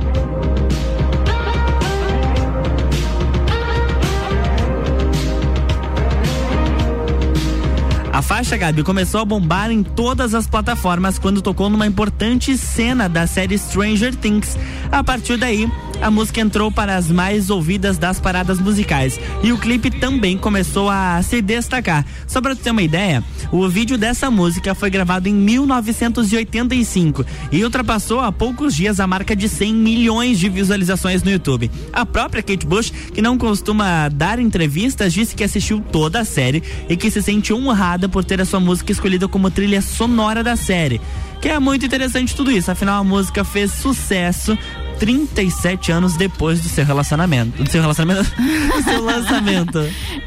Faixa, 8.37 8.55
Gabi, 8.55 8.83
começou 8.83 9.23
a 9.23 9.25
bombar 9.25 9.71
em 9.71 9.83
todas 9.83 10.35
as 10.35 10.47
plataformas 10.47 11.19
quando 11.19 11.41
tocou 11.41 11.71
numa 11.71 11.87
importante 11.87 12.55
cena 12.59 13.09
da 13.09 13.27
série 13.27 13.57
Stranger 13.57 14.15
Things. 14.15 14.59
A 14.93 15.03
partir 15.03 15.39
daí, 15.39 15.67
a 16.01 16.11
música 16.11 16.41
entrou 16.41 16.71
para 16.71 16.97
as 16.97 17.11
mais 17.11 17.51
ouvidas 17.51 17.99
das 17.99 18.21
paradas 18.21 18.59
musicais 18.59 19.19
e 19.43 19.53
o 19.53 19.59
clipe 19.59 19.91
também 19.91 20.37
começou 20.37 20.89
a 20.91 21.23
se 21.23 21.41
destacar. 21.41 22.05
Só 22.27 22.41
para 22.41 22.55
ter 22.55 22.71
uma 22.71 22.83
ideia, 22.83 23.23
o 23.51 23.69
vídeo 23.69 23.97
dessa 23.97 24.31
música 24.31 24.75
foi 24.75 24.91
gravado 24.91 25.29
em 25.29 25.35
1985 25.35 27.25
e 27.51 27.65
ultrapassou 27.65 28.21
há 28.21 28.31
poucos 28.31 28.75
dias 28.75 29.01
a 29.01 29.07
marca 29.07 29.35
de 29.35 29.49
100 29.49 29.75
milhões 29.75 30.39
de 30.39 30.49
visualizações 30.49 31.23
no 31.23 31.31
YouTube. 31.31 31.71
A 31.93 32.05
própria 32.05 32.43
Kate 32.43 32.67
Bush, 32.67 32.91
que 32.91 33.23
não 33.23 33.39
costuma 33.39 34.09
dar 34.09 34.39
entrevistas, 34.39 35.13
disse 35.13 35.35
que 35.35 35.45
assistiu 35.45 35.81
toda 35.81 36.21
a 36.21 36.25
série 36.25 36.63
e 36.89 36.97
que 36.97 37.11
se 37.11 37.23
sente 37.23 37.53
honrada 37.53 38.09
por 38.09 38.25
ter 38.25 38.41
a 38.41 38.45
sua 38.45 38.61
música 38.61 38.93
escolhida 38.93 39.29
como 39.29 39.51
trilha 39.51 39.81
sonora 39.81 40.43
da 40.43 40.57
série. 40.57 41.01
Que 41.41 41.49
é 41.49 41.59
muito 41.59 41.87
interessante 41.87 42.35
tudo 42.35 42.51
isso, 42.51 42.71
afinal 42.71 43.01
a 43.01 43.05
música 43.05 43.45
fez 43.45 43.71
sucesso 43.73 44.57
37 44.99 45.93
anos 45.93 46.17
depois 46.17 46.61
do 46.61 46.69
seu 46.69 46.85
relacionamento. 46.85 47.63
Do 47.63 47.71
seu 47.71 47.81
relacionamento? 47.81 48.31
do 48.77 48.83
seu 48.83 49.05
lançamento. 49.05 49.79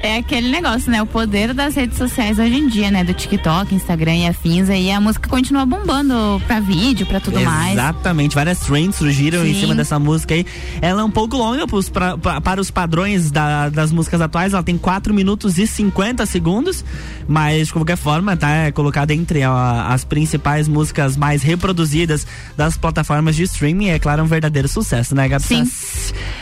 É 0.01 0.17
aquele 0.17 0.49
negócio, 0.49 0.91
né? 0.91 1.01
O 1.01 1.05
poder 1.05 1.53
das 1.53 1.75
redes 1.75 1.97
sociais 1.97 2.39
hoje 2.39 2.55
em 2.55 2.67
dia, 2.67 2.91
né? 2.91 3.03
Do 3.03 3.13
TikTok, 3.13 3.73
Instagram 3.73 4.15
e 4.15 4.27
afins. 4.27 4.69
Aí 4.69 4.91
a 4.91 4.99
música 4.99 5.27
continua 5.29 5.65
bombando 5.65 6.41
pra 6.47 6.59
vídeo, 6.59 7.05
pra 7.05 7.19
tudo 7.19 7.39
Exatamente. 7.39 7.59
mais. 7.59 7.73
Exatamente. 7.73 8.35
Várias 8.35 8.59
trends 8.59 8.95
surgiram 8.95 9.43
Sim. 9.43 9.51
em 9.51 9.59
cima 9.59 9.75
dessa 9.75 9.97
música 9.99 10.33
aí. 10.33 10.45
Ela 10.81 11.01
é 11.01 11.03
um 11.03 11.11
pouco 11.11 11.37
longa 11.37 11.67
pros, 11.67 11.89
pra, 11.89 12.17
pra, 12.17 12.41
para 12.41 12.61
os 12.61 12.71
padrões 12.71 13.31
da, 13.31 13.69
das 13.69 13.91
músicas 13.91 14.21
atuais. 14.21 14.53
Ela 14.53 14.63
tem 14.63 14.77
4 14.77 15.13
minutos 15.13 15.57
e 15.57 15.65
50 15.65 16.25
segundos. 16.25 16.83
Mas, 17.27 17.67
de 17.67 17.73
qualquer 17.73 17.97
forma, 17.97 18.35
tá 18.35 18.49
é 18.49 18.71
colocada 18.71 19.13
entre 19.13 19.43
a, 19.43 19.87
as 19.87 20.03
principais 20.03 20.67
músicas 20.67 21.15
mais 21.15 21.43
reproduzidas 21.43 22.25
das 22.57 22.77
plataformas 22.77 23.35
de 23.35 23.43
streaming. 23.43 23.89
É 23.89 23.99
claro, 23.99 24.23
um 24.23 24.25
verdadeiro 24.25 24.58
sucesso, 24.67 25.15
né, 25.15 25.27
Gabi? 25.27 25.43
Sim. 25.43 25.63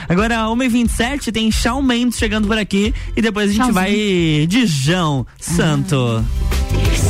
Agora, 0.10 0.46
1h27, 0.48 1.32
tem 1.32 1.52
Shawn 1.52 1.82
Mendes 1.82 2.18
chegando 2.18 2.48
por 2.48 2.58
aqui. 2.58 2.94
E 3.16 3.22
depois 3.22 3.50
a 3.50 3.54
gente 3.54 3.58
Tchauzinho. 3.72 3.74
vai 3.74 4.48
de 4.48 4.66
João 4.66 5.26
Santo. 5.40 6.24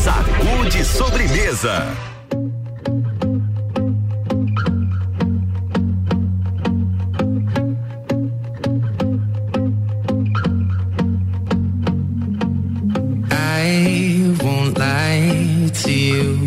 Sacude 0.04 0.84
sobremesa. 0.86 1.86
I 13.32 14.36
won't 14.42 14.78
lie 14.78 15.70
to 15.84 15.92
you. 15.92 16.47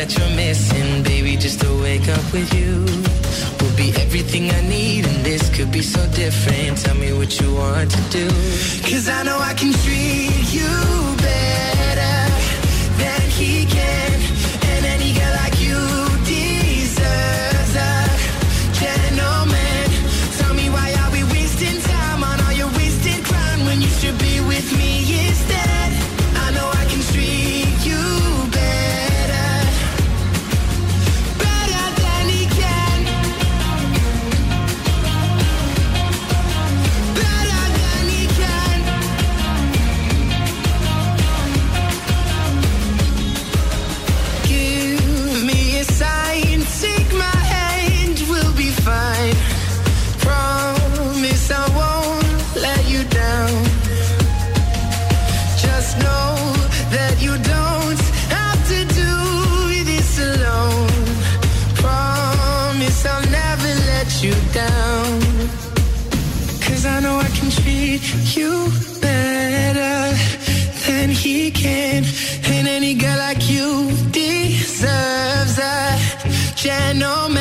that 0.00 0.16
you're 0.16 0.34
missing, 0.34 1.02
baby. 1.02 1.36
Just 1.36 1.60
to 1.60 1.68
wake 1.82 2.08
up 2.08 2.24
with 2.32 2.50
you 2.54 2.72
will 3.60 3.76
be 3.76 3.92
everything 4.00 4.50
I 4.50 4.62
need, 4.62 5.04
and 5.06 5.24
this 5.24 5.42
could 5.54 5.70
be 5.70 5.82
so 5.82 6.02
different. 6.22 6.78
Tell 6.78 6.96
me 6.96 7.12
what 7.12 7.38
you 7.38 7.54
want 7.54 7.90
to 7.90 8.02
do, 8.18 8.26
cause 8.88 9.08
I 9.08 9.22
know 9.24 9.38
I 9.38 9.52
can 9.52 9.72
treat 9.84 10.46
you 10.58 10.70
better 11.18 11.39
you 68.40 68.72
better 69.00 70.16
than 70.86 71.08
he 71.10 71.50
can. 71.50 72.04
And 72.52 72.66
any 72.66 72.94
girl 72.94 73.18
like 73.18 73.42
you 73.50 73.90
deserves 74.10 75.58
a 75.58 76.54
gentleman. 76.54 77.39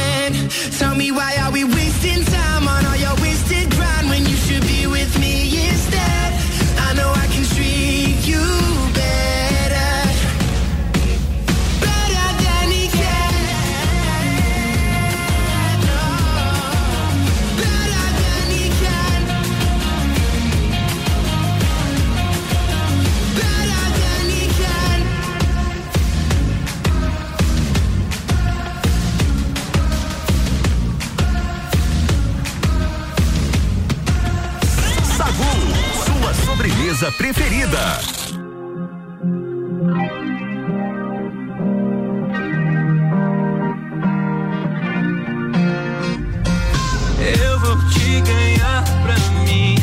preferida. 37.19 37.99
Eu 47.41 47.60
vou 47.60 47.77
te 47.89 48.21
ganhar 48.21 48.84
pra 49.03 49.15
mim 49.43 49.75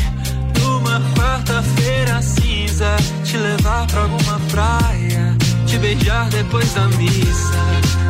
numa 0.59 0.99
quarta-feira 1.15 2.19
cinza, 2.23 2.97
te 3.23 3.37
levar 3.37 3.85
pra 3.85 4.01
alguma 4.01 4.39
praia, 4.51 5.37
te 5.67 5.77
beijar 5.77 6.27
depois 6.29 6.73
da 6.73 6.87
missa. 6.87 7.61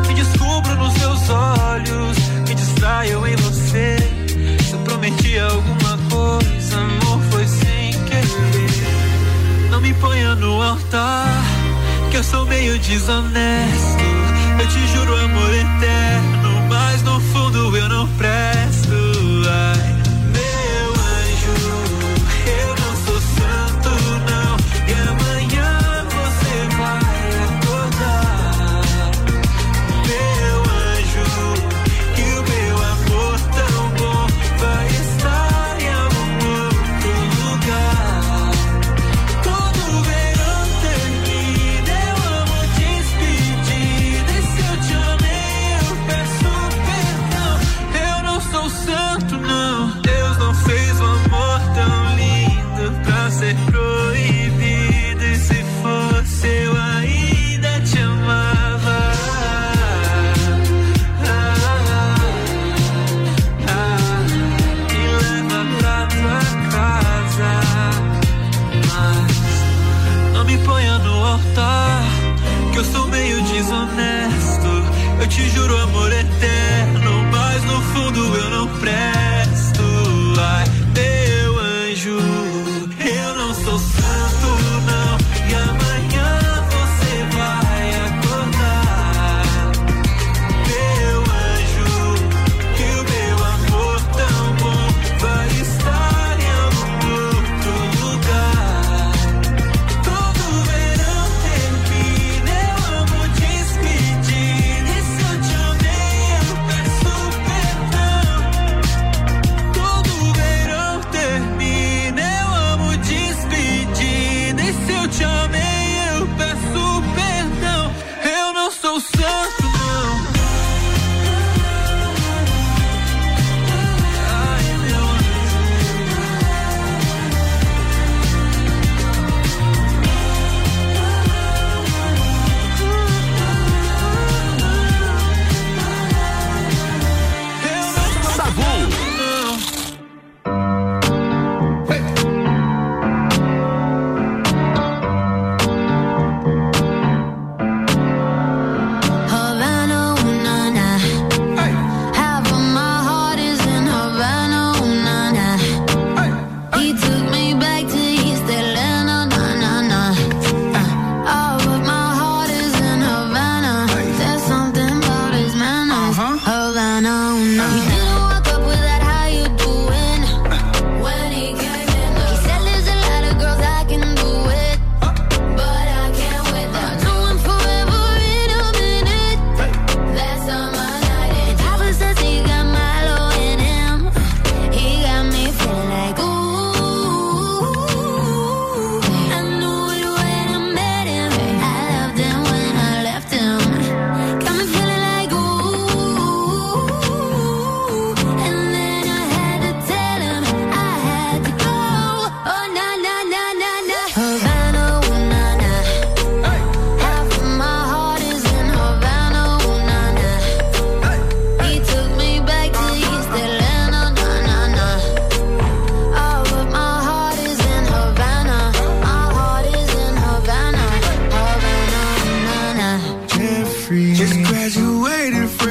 Me 0.06 0.14
descubro 0.14 0.74
nos 0.76 0.94
seus 0.94 1.28
olhos, 1.28 2.16
me 2.48 2.54
distraio 2.54 3.26
em 3.26 3.36
você. 3.36 3.98
Se 4.66 4.72
eu 4.72 4.78
prometi 4.80 5.38
alguma 5.38 5.98
coisa 6.10 6.57
me 9.88 9.94
ponha 9.94 10.34
no 10.34 10.62
altar, 10.62 11.42
que 12.10 12.18
eu 12.18 12.22
sou 12.22 12.44
meio 12.44 12.78
desonesto. 12.78 14.04
Eu 14.60 14.68
te 14.68 14.86
juro 14.88 15.16
amor 15.16 15.54
eterno, 15.54 16.50
mas 16.68 17.02
não 17.04 17.07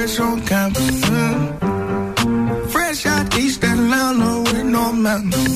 fresh 0.07 0.19
on 0.21 0.41
campus. 0.45 1.05
Fresh 2.71 3.05
out 3.05 3.37
East 3.37 3.63
Atlanta 3.63 4.41
with 4.41 4.63
no 4.63 4.93
mountains. 4.93 5.46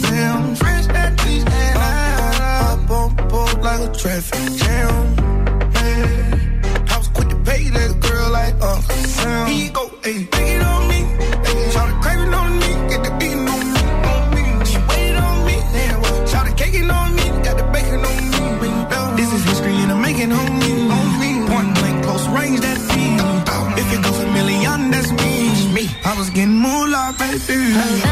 Q. 27.72 28.11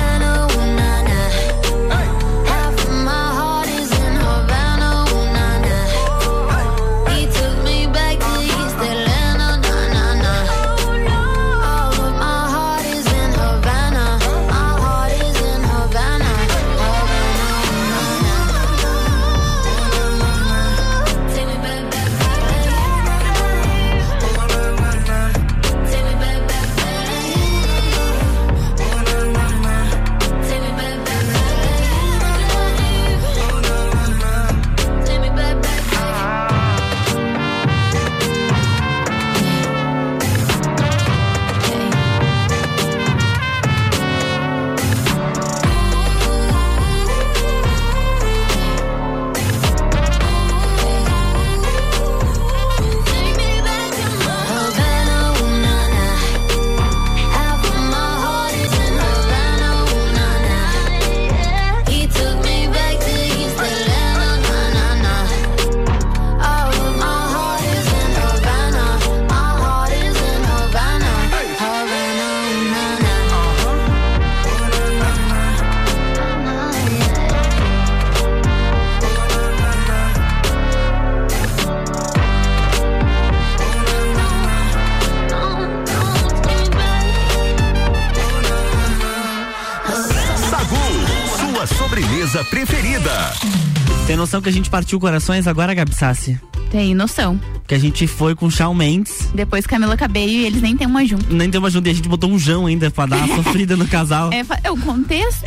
a 94.50 94.52
gente 94.52 94.69
partiu 94.69 95.00
corações 95.00 95.47
agora, 95.47 95.73
Gabi 95.73 95.93
Sassi? 95.93 96.39
Tem 96.69 96.93
noção. 96.93 97.39
Que 97.67 97.73
a 97.73 97.79
gente 97.79 98.06
foi 98.08 98.35
com 98.35 98.50
Shawn 98.50 98.73
Mendes. 98.73 99.29
Depois 99.33 99.65
Camila 99.65 99.97
Cabello 99.97 100.29
e 100.29 100.45
eles 100.45 100.62
nem 100.62 100.75
tem 100.77 100.85
uma 100.87 101.06
junto. 101.06 101.33
Nem 101.33 101.50
deu 101.50 101.60
uma 101.60 101.69
junta 101.69 101.89
e 101.89 101.91
a 101.91 101.95
gente 101.95 102.08
botou 102.08 102.29
um 102.29 102.37
jão 102.37 102.65
ainda 102.65 102.91
pra 102.91 103.06
dar 103.06 103.17
uma 103.17 103.35
sofrida 103.43 103.75
no 103.75 103.87
casal. 103.87 104.31
É, 104.31 104.43
é 104.63 104.71
o 104.71 104.77
contexto. 104.77 105.45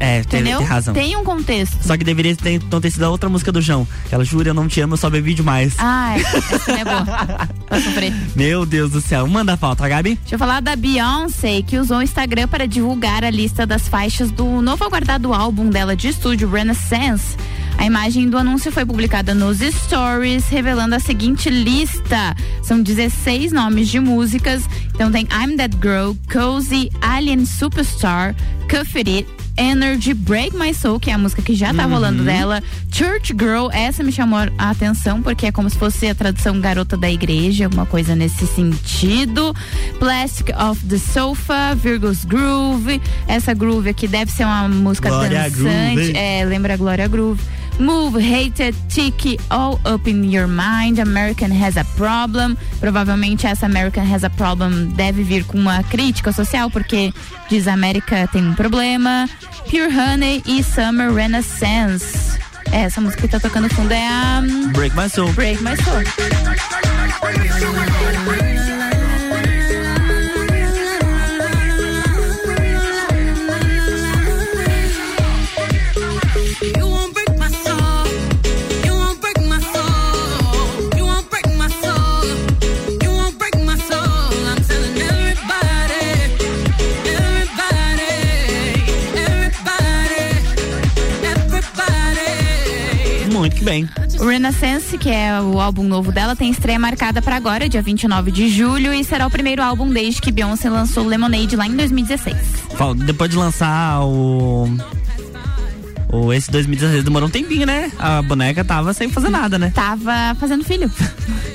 É, 0.00 0.22
tem, 0.22 0.40
Entendeu? 0.40 0.58
tem 0.58 0.66
razão. 0.66 0.94
Tem 0.94 1.16
um 1.16 1.24
contexto. 1.24 1.76
Só 1.82 1.96
que 1.96 2.04
deveria 2.04 2.34
ter, 2.36 2.54
então 2.54 2.80
ter 2.80 2.90
sido 2.90 3.04
a 3.04 3.10
outra 3.10 3.28
música 3.28 3.50
do 3.52 3.60
João. 3.60 3.86
Ela 4.10 4.24
jura, 4.24 4.50
eu 4.50 4.54
não 4.54 4.68
te 4.68 4.80
amo, 4.80 4.94
eu 4.94 4.96
só 4.98 5.08
bebi 5.08 5.34
demais. 5.34 5.74
Ai, 5.78 6.20
essa 6.20 6.72
é 6.72 6.84
boa. 6.84 7.04
Pra 7.66 7.80
sofrer. 7.80 8.12
Meu 8.34 8.66
Deus 8.66 8.90
do 8.90 9.00
céu. 9.00 9.26
Manda 9.26 9.54
a 9.54 9.56
pauta, 9.56 9.88
Gabi. 9.88 10.16
Deixa 10.16 10.34
eu 10.34 10.38
falar 10.38 10.60
da 10.60 10.76
Beyoncé, 10.76 11.62
que 11.62 11.78
usou 11.78 11.98
o 11.98 12.02
Instagram 12.02 12.48
para 12.48 12.66
divulgar 12.66 13.24
a 13.24 13.30
lista 13.30 13.66
das 13.66 13.88
faixas 13.88 14.30
do 14.30 14.60
novo 14.60 14.84
aguardado 14.84 15.32
álbum 15.32 15.70
dela 15.70 15.96
de 15.96 16.08
estúdio, 16.08 16.50
Renaissance. 16.50 17.36
A 17.78 17.86
imagem 17.86 18.30
do 18.30 18.38
anúncio 18.38 18.72
foi 18.72 18.86
publicada 18.86 19.34
nos 19.34 19.58
stories, 19.58 20.48
revelando 20.48 20.94
a 20.94 21.00
seguinte 21.00 21.50
lista. 21.50 22.34
São 22.62 22.80
16 22.80 23.52
nomes 23.52 23.88
de 23.88 24.00
músicas. 24.00 24.62
Então 24.94 25.10
tem 25.12 25.24
I'm 25.30 25.56
That 25.56 25.76
Girl, 25.82 26.12
Cozy, 26.32 26.90
Alien 27.02 27.44
Superstar, 27.44 28.34
Cuff 28.70 28.96
It, 28.96 29.26
Energy, 29.56 30.14
Break 30.14 30.56
My 30.56 30.72
Soul, 30.72 30.98
que 30.98 31.10
é 31.10 31.12
a 31.14 31.18
música 31.18 31.42
que 31.42 31.54
já 31.54 31.74
tá 31.74 31.84
Uhum. 31.84 31.90
rolando 31.92 32.24
dela. 32.24 32.62
Church 32.90 33.34
Girl, 33.38 33.68
essa 33.70 34.02
me 34.02 34.10
chamou 34.12 34.38
a 34.56 34.70
atenção 34.70 35.20
porque 35.20 35.46
é 35.46 35.52
como 35.52 35.68
se 35.68 35.76
fosse 35.76 36.08
a 36.08 36.14
tradução 36.14 36.58
garota 36.60 36.96
da 36.96 37.10
igreja, 37.10 37.66
alguma 37.66 37.84
coisa 37.86 38.16
nesse 38.16 38.46
sentido. 38.46 39.54
Plastic 39.98 40.48
of 40.58 40.82
the 40.86 40.98
Sofa, 40.98 41.74
Virgo's 41.74 42.24
Groove. 42.24 43.00
Essa 43.28 43.52
groove 43.52 43.90
aqui 43.90 44.08
deve 44.08 44.30
ser 44.32 44.44
uma 44.44 44.68
música 44.68 45.08
Glória 45.10 45.42
dançante. 45.50 45.58
Groove. 45.58 46.16
É, 46.16 46.44
lembra 46.46 46.74
a 46.74 46.76
Glória 46.76 47.06
Groove. 47.06 47.42
Move, 47.78 48.20
Hated, 48.20 48.74
Tiki, 48.88 49.38
All 49.50 49.80
Up 49.84 50.08
in 50.08 50.24
Your 50.24 50.46
Mind, 50.46 50.98
American 50.98 51.50
Has 51.50 51.76
a 51.76 51.84
Problem. 51.96 52.56
Provavelmente 52.80 53.46
essa 53.46 53.66
American 53.66 54.04
Has 54.04 54.24
a 54.24 54.30
Problem 54.30 54.88
deve 54.94 55.22
vir 55.22 55.44
com 55.44 55.58
uma 55.58 55.82
crítica 55.82 56.32
social, 56.32 56.70
porque 56.70 57.12
diz 57.48 57.66
América 57.66 58.28
tem 58.32 58.46
um 58.46 58.54
problema. 58.54 59.28
Pure 59.70 59.92
Honey 59.92 60.42
e 60.46 60.62
Summer 60.62 61.12
Renaissance. 61.12 62.38
É, 62.70 62.82
essa 62.82 63.00
música 63.00 63.22
que 63.22 63.28
tá 63.28 63.40
tocando 63.40 63.64
no 63.64 63.74
fundo 63.74 63.92
é 63.92 64.06
a 64.06 64.42
Break 64.72 64.96
My 64.96 65.08
Soul. 65.08 65.32
Break 65.32 65.62
My 65.62 65.76
Soul. 65.82 66.02
Muito 93.64 94.12
que 94.12 94.18
bem. 94.18 94.26
O 94.26 94.28
Renaissance, 94.28 94.98
que 94.98 95.08
é 95.10 95.40
o 95.40 95.60
álbum 95.60 95.84
novo 95.84 96.12
dela, 96.12 96.36
tem 96.36 96.50
estreia 96.50 96.78
marcada 96.78 97.20
para 97.22 97.36
agora, 97.36 97.68
dia 97.68 97.82
29 97.82 98.30
de 98.30 98.48
julho, 98.48 98.92
e 98.92 99.02
será 99.04 99.26
o 99.26 99.30
primeiro 99.30 99.62
álbum 99.62 99.88
desde 99.88 100.20
que 100.20 100.30
Beyoncé 100.30 100.68
lançou 100.68 101.06
Lemonade 101.06 101.56
lá 101.56 101.66
em 101.66 101.74
2016. 101.76 102.36
Fal- 102.76 102.94
Depois 102.94 103.30
de 103.30 103.36
lançar 103.36 104.00
o. 104.04 104.68
O 106.12 106.32
esse 106.32 106.48
2016 106.48 107.02
demorou 107.02 107.28
um 107.28 107.30
tempinho, 107.32 107.66
né? 107.66 107.90
A 107.98 108.22
boneca 108.22 108.64
tava 108.64 108.92
sem 108.94 109.08
fazer 109.08 109.30
nada, 109.30 109.58
né? 109.58 109.72
Tava 109.74 110.36
fazendo 110.38 110.62
filho. 110.64 110.88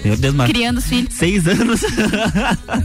Meu 0.04 0.18
Deus, 0.18 0.34
mano. 0.36 0.50
Criando 0.52 0.80
os 0.80 0.86
filhos. 0.86 1.14
Seis 1.14 1.48
anos. 1.48 1.82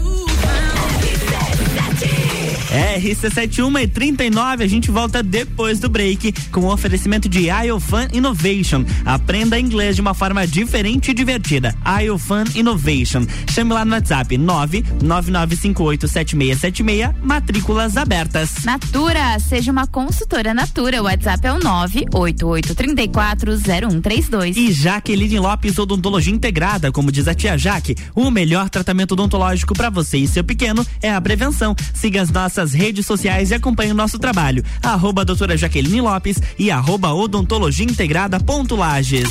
RC71 2.75 3.83
e 3.83 3.87
39, 3.87 4.65
a 4.65 4.67
gente 4.67 4.91
volta 4.91 5.23
depois 5.23 5.79
do 5.79 5.89
break 5.89 6.33
com 6.51 6.63
o 6.63 6.73
oferecimento 6.73 7.29
de 7.29 7.49
IOFAN 7.49 8.09
Innovation. 8.13 8.85
Aprenda 9.05 9.61
inglês 9.61 9.95
de 9.95 10.01
uma 10.01 10.13
forma 10.13 10.45
diferente 10.45 11.13
e 11.13 11.15
divertida. 11.15 11.73
IOFAN 12.03 12.43
Innovation. 12.57 13.25
Chame 13.49 13.73
lá 13.73 13.85
no 13.85 13.93
WhatsApp 13.93 14.37
999587676, 14.37 17.15
matrículas 17.23 17.97
abertas. 17.97 18.65
Natura, 18.65 19.39
seja 19.39 19.71
uma 19.71 19.87
consultora 19.87 20.53
Natura. 20.53 21.01
O 21.01 21.05
WhatsApp 21.05 21.47
é 21.47 21.53
o 21.53 21.61
988340132. 21.61 24.57
E 24.57 24.73
Jaqueline 24.73 25.39
Lopes 25.39 25.79
Odontologia 25.79 26.35
Integrada, 26.35 26.91
como 26.91 27.13
diz 27.13 27.29
a 27.29 27.35
tia 27.35 27.57
Jaque, 27.57 27.95
o 28.17 28.33
melhor 28.33 28.69
tratamento 28.69 29.13
odontológico 29.13 29.75
para 29.75 29.91
você 29.91 30.19
e 30.19 30.27
seu 30.27 30.43
pequeno 30.43 30.85
é 31.01 31.13
a 31.13 31.21
prevenção. 31.21 31.77
Siga 31.95 32.21
as 32.21 32.31
nossas 32.31 32.64
redes 32.73 33.05
sociais 33.07 33.51
e 33.51 33.55
acompanhe 33.55 33.93
o 33.93 33.95
nosso 33.95 34.19
trabalho. 34.19 34.65
Arroba 34.83 35.25
doutora 35.25 35.57
Jaqueline 35.57 36.01
Lopes 36.01 36.41
e 36.59 36.71
arroba 36.71 37.13
odontologia 37.13 37.85
integrada 37.85 38.41
ponto 38.41 38.75
Lages. 38.77 39.29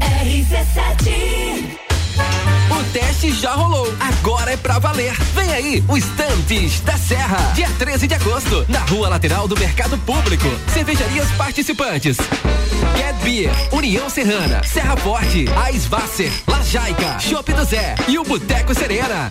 RC7 0.00 1.68
O 2.70 2.84
teste 2.92 3.32
já 3.32 3.52
rolou, 3.54 3.92
agora 4.00 4.52
é 4.52 4.56
pra 4.56 4.78
valer. 4.78 5.14
Vem 5.34 5.52
aí, 5.52 5.84
o 5.88 5.96
Estantes 5.96 6.80
da 6.80 6.96
Serra. 6.96 7.52
Dia 7.54 7.68
13 7.78 8.06
de 8.06 8.14
agosto, 8.14 8.64
na 8.68 8.80
rua 8.80 9.08
lateral 9.08 9.46
do 9.48 9.58
Mercado 9.58 9.96
Público. 9.98 10.46
Cervejarias 10.72 11.30
participantes. 11.32 12.16
Get 12.96 13.16
Beer, 13.22 13.50
União 13.72 14.08
Serrana, 14.08 14.62
Serra 14.62 14.96
Forte, 14.96 15.46
Aisvasser, 15.64 16.32
Lajaica, 16.46 17.18
Chopp 17.18 17.52
do 17.52 17.64
Zé 17.64 17.94
e 18.08 18.18
o 18.18 18.24
Boteco 18.24 18.74
Serena. 18.74 19.30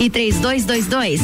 3222 0.09 1.21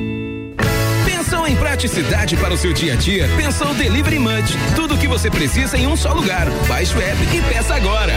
Pensou 1.31 1.47
em 1.47 1.55
praticidade 1.55 2.35
para 2.35 2.53
o 2.53 2.57
seu 2.57 2.73
dia 2.73 2.91
a 2.91 2.95
dia? 2.97 3.25
Pensou 3.37 3.73
Delivery 3.73 4.19
Munch. 4.19 4.53
Tudo 4.75 4.95
o 4.95 4.97
que 4.97 5.07
você 5.07 5.31
precisa 5.31 5.77
em 5.77 5.87
um 5.87 5.95
só 5.95 6.11
lugar. 6.11 6.45
Baixe 6.67 6.93
o 6.93 7.01
app 7.01 7.23
e 7.33 7.41
peça 7.53 7.73
agora. 7.73 8.11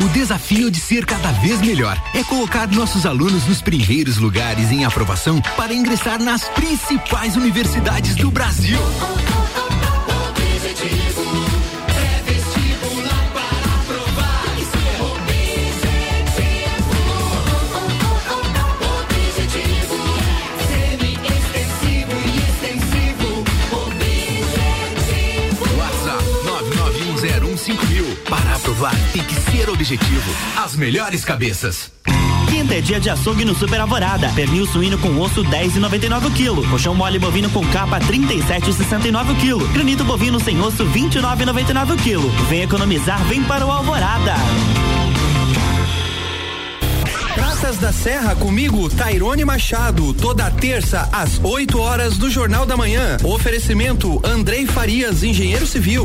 O 0.00 0.08
desafio 0.10 0.70
de 0.70 0.78
ser 0.78 1.04
cada 1.04 1.32
vez 1.32 1.60
melhor 1.60 2.00
é 2.14 2.22
colocar 2.22 2.68
nossos 2.68 3.04
alunos 3.04 3.48
nos 3.48 3.60
primeiros 3.60 4.18
lugares 4.18 4.70
em 4.70 4.84
aprovação 4.84 5.40
para 5.56 5.74
ingressar 5.74 6.22
nas 6.22 6.44
principais 6.50 7.34
universidades 7.34 8.14
do 8.14 8.30
Brasil. 8.30 8.78
Aprovar, 28.76 28.94
tem 29.10 29.22
que 29.22 29.34
ser 29.50 29.70
objetivo. 29.70 30.30
As 30.54 30.76
melhores 30.76 31.24
cabeças. 31.24 31.90
Quinta 32.50 32.74
é 32.74 32.80
dia 32.82 33.00
de 33.00 33.08
açougue 33.08 33.42
no 33.42 33.54
Super 33.54 33.80
Alvorada. 33.80 34.30
Pernil 34.34 34.66
suíno 34.66 34.98
com 34.98 35.18
osso 35.18 35.42
10,99 35.42 36.26
o 36.26 36.30
quilo. 36.30 36.68
Colchão 36.68 36.94
mole 36.94 37.18
bovino 37.18 37.48
com 37.48 37.66
capa 37.68 37.98
37,69 38.00 39.32
o 39.32 39.36
quilo. 39.36 39.68
Granito 39.68 40.04
bovino 40.04 40.38
sem 40.38 40.60
osso 40.60 40.84
29,99 40.84 41.94
o 41.94 41.96
quilo. 41.96 42.28
Vem 42.50 42.62
economizar, 42.62 43.24
vem 43.24 43.42
para 43.44 43.64
o 43.64 43.70
Alvorada. 43.70 44.34
Praças 47.34 47.78
da 47.78 47.92
Serra 47.92 48.36
comigo, 48.36 48.90
Tairone 48.90 49.44
Machado, 49.44 50.12
toda 50.12 50.50
terça 50.50 51.08
às 51.12 51.40
8 51.42 51.78
horas 51.78 52.18
do 52.18 52.28
Jornal 52.28 52.66
da 52.66 52.76
Manhã. 52.76 53.16
Oferecimento 53.24 54.20
Andrei 54.22 54.66
Farias, 54.66 55.22
engenheiro 55.22 55.66
civil. 55.66 56.04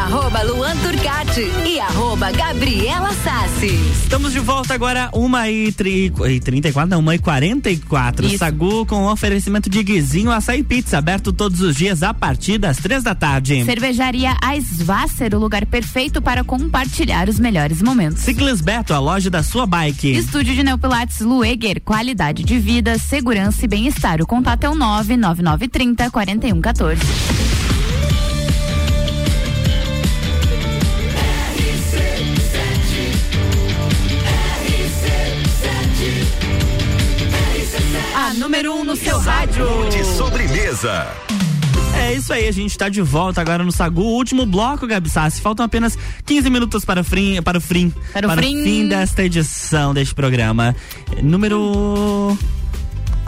arroba 0.00 0.42
Luan 0.42 0.74
Turcati 0.78 1.46
e 1.66 1.78
arroba 1.78 2.30
Gabriela 2.32 3.12
Sassi. 3.22 3.78
Estamos 4.02 4.32
de 4.32 4.40
volta 4.40 4.72
agora, 4.72 5.10
uma 5.12 5.50
e, 5.50 5.70
tri, 5.72 6.10
e 6.26 6.40
34, 6.40 6.90
não, 6.90 7.00
uma 7.00 7.14
e 7.14 7.18
44. 7.18 8.26
Isso. 8.26 8.38
Sagu 8.38 8.86
com 8.86 9.04
oferecimento 9.06 9.68
de 9.68 9.82
guizinho, 9.82 10.30
açaí 10.30 10.62
pizza, 10.62 10.96
aberto 10.96 11.34
todos 11.34 11.60
os 11.60 11.76
dias 11.76 12.02
a 12.02 12.14
partir 12.14 12.56
das 12.56 12.78
três 12.78 13.02
da 13.02 13.14
tarde. 13.14 13.62
Cervejaria 13.64 14.36
Aisvasser, 14.42 15.34
o 15.34 15.38
lugar 15.38 15.66
perfeito 15.66 16.22
para 16.22 16.42
compartilhar 16.42 17.28
os 17.28 17.38
melhores 17.38 17.82
momentos. 17.82 18.22
Ciclis 18.22 18.62
Beto, 18.62 18.94
a 18.94 18.98
loja 18.98 19.28
da 19.28 19.42
sua 19.42 19.66
bike. 19.66 20.12
Estúdio 20.12 20.54
de 20.54 20.62
Neopilates 20.62 21.20
Lueger, 21.20 21.80
qualidade 21.82 22.42
de 22.42 22.58
vida, 22.58 22.98
segurança 22.98 23.66
e 23.66 23.68
bem-estar. 23.68 24.22
O 24.22 24.26
contato 24.26 24.64
é 24.64 24.70
o 24.70 24.74
99930 24.74 26.10
4114. 26.10 27.59
Número 38.40 38.72
1 38.74 38.80
um 38.80 38.84
no 38.84 38.96
seu 38.96 39.18
rádio. 39.18 39.66
De 39.90 40.02
sobremesa. 40.02 41.06
É 41.94 42.14
isso 42.14 42.32
aí, 42.32 42.48
a 42.48 42.52
gente 42.52 42.76
tá 42.78 42.88
de 42.88 43.02
volta 43.02 43.38
agora 43.40 43.62
no 43.62 43.70
Sagu, 43.70 44.00
o 44.00 44.14
último 44.14 44.46
bloco, 44.46 44.86
Gabi 44.86 45.10
Sassi. 45.10 45.42
Faltam 45.42 45.66
apenas 45.66 45.98
15 46.24 46.48
minutos 46.48 46.84
para 46.84 47.02
o 47.02 47.04
fim, 47.04 47.42
para 47.42 47.58
o 47.58 47.60
fim, 47.60 47.92
Para 48.12 48.28
o 48.28 48.30
frim. 48.30 48.64
fim 48.64 48.88
desta 48.88 49.22
edição 49.22 49.92
deste 49.92 50.14
programa. 50.14 50.74
Número 51.22 52.36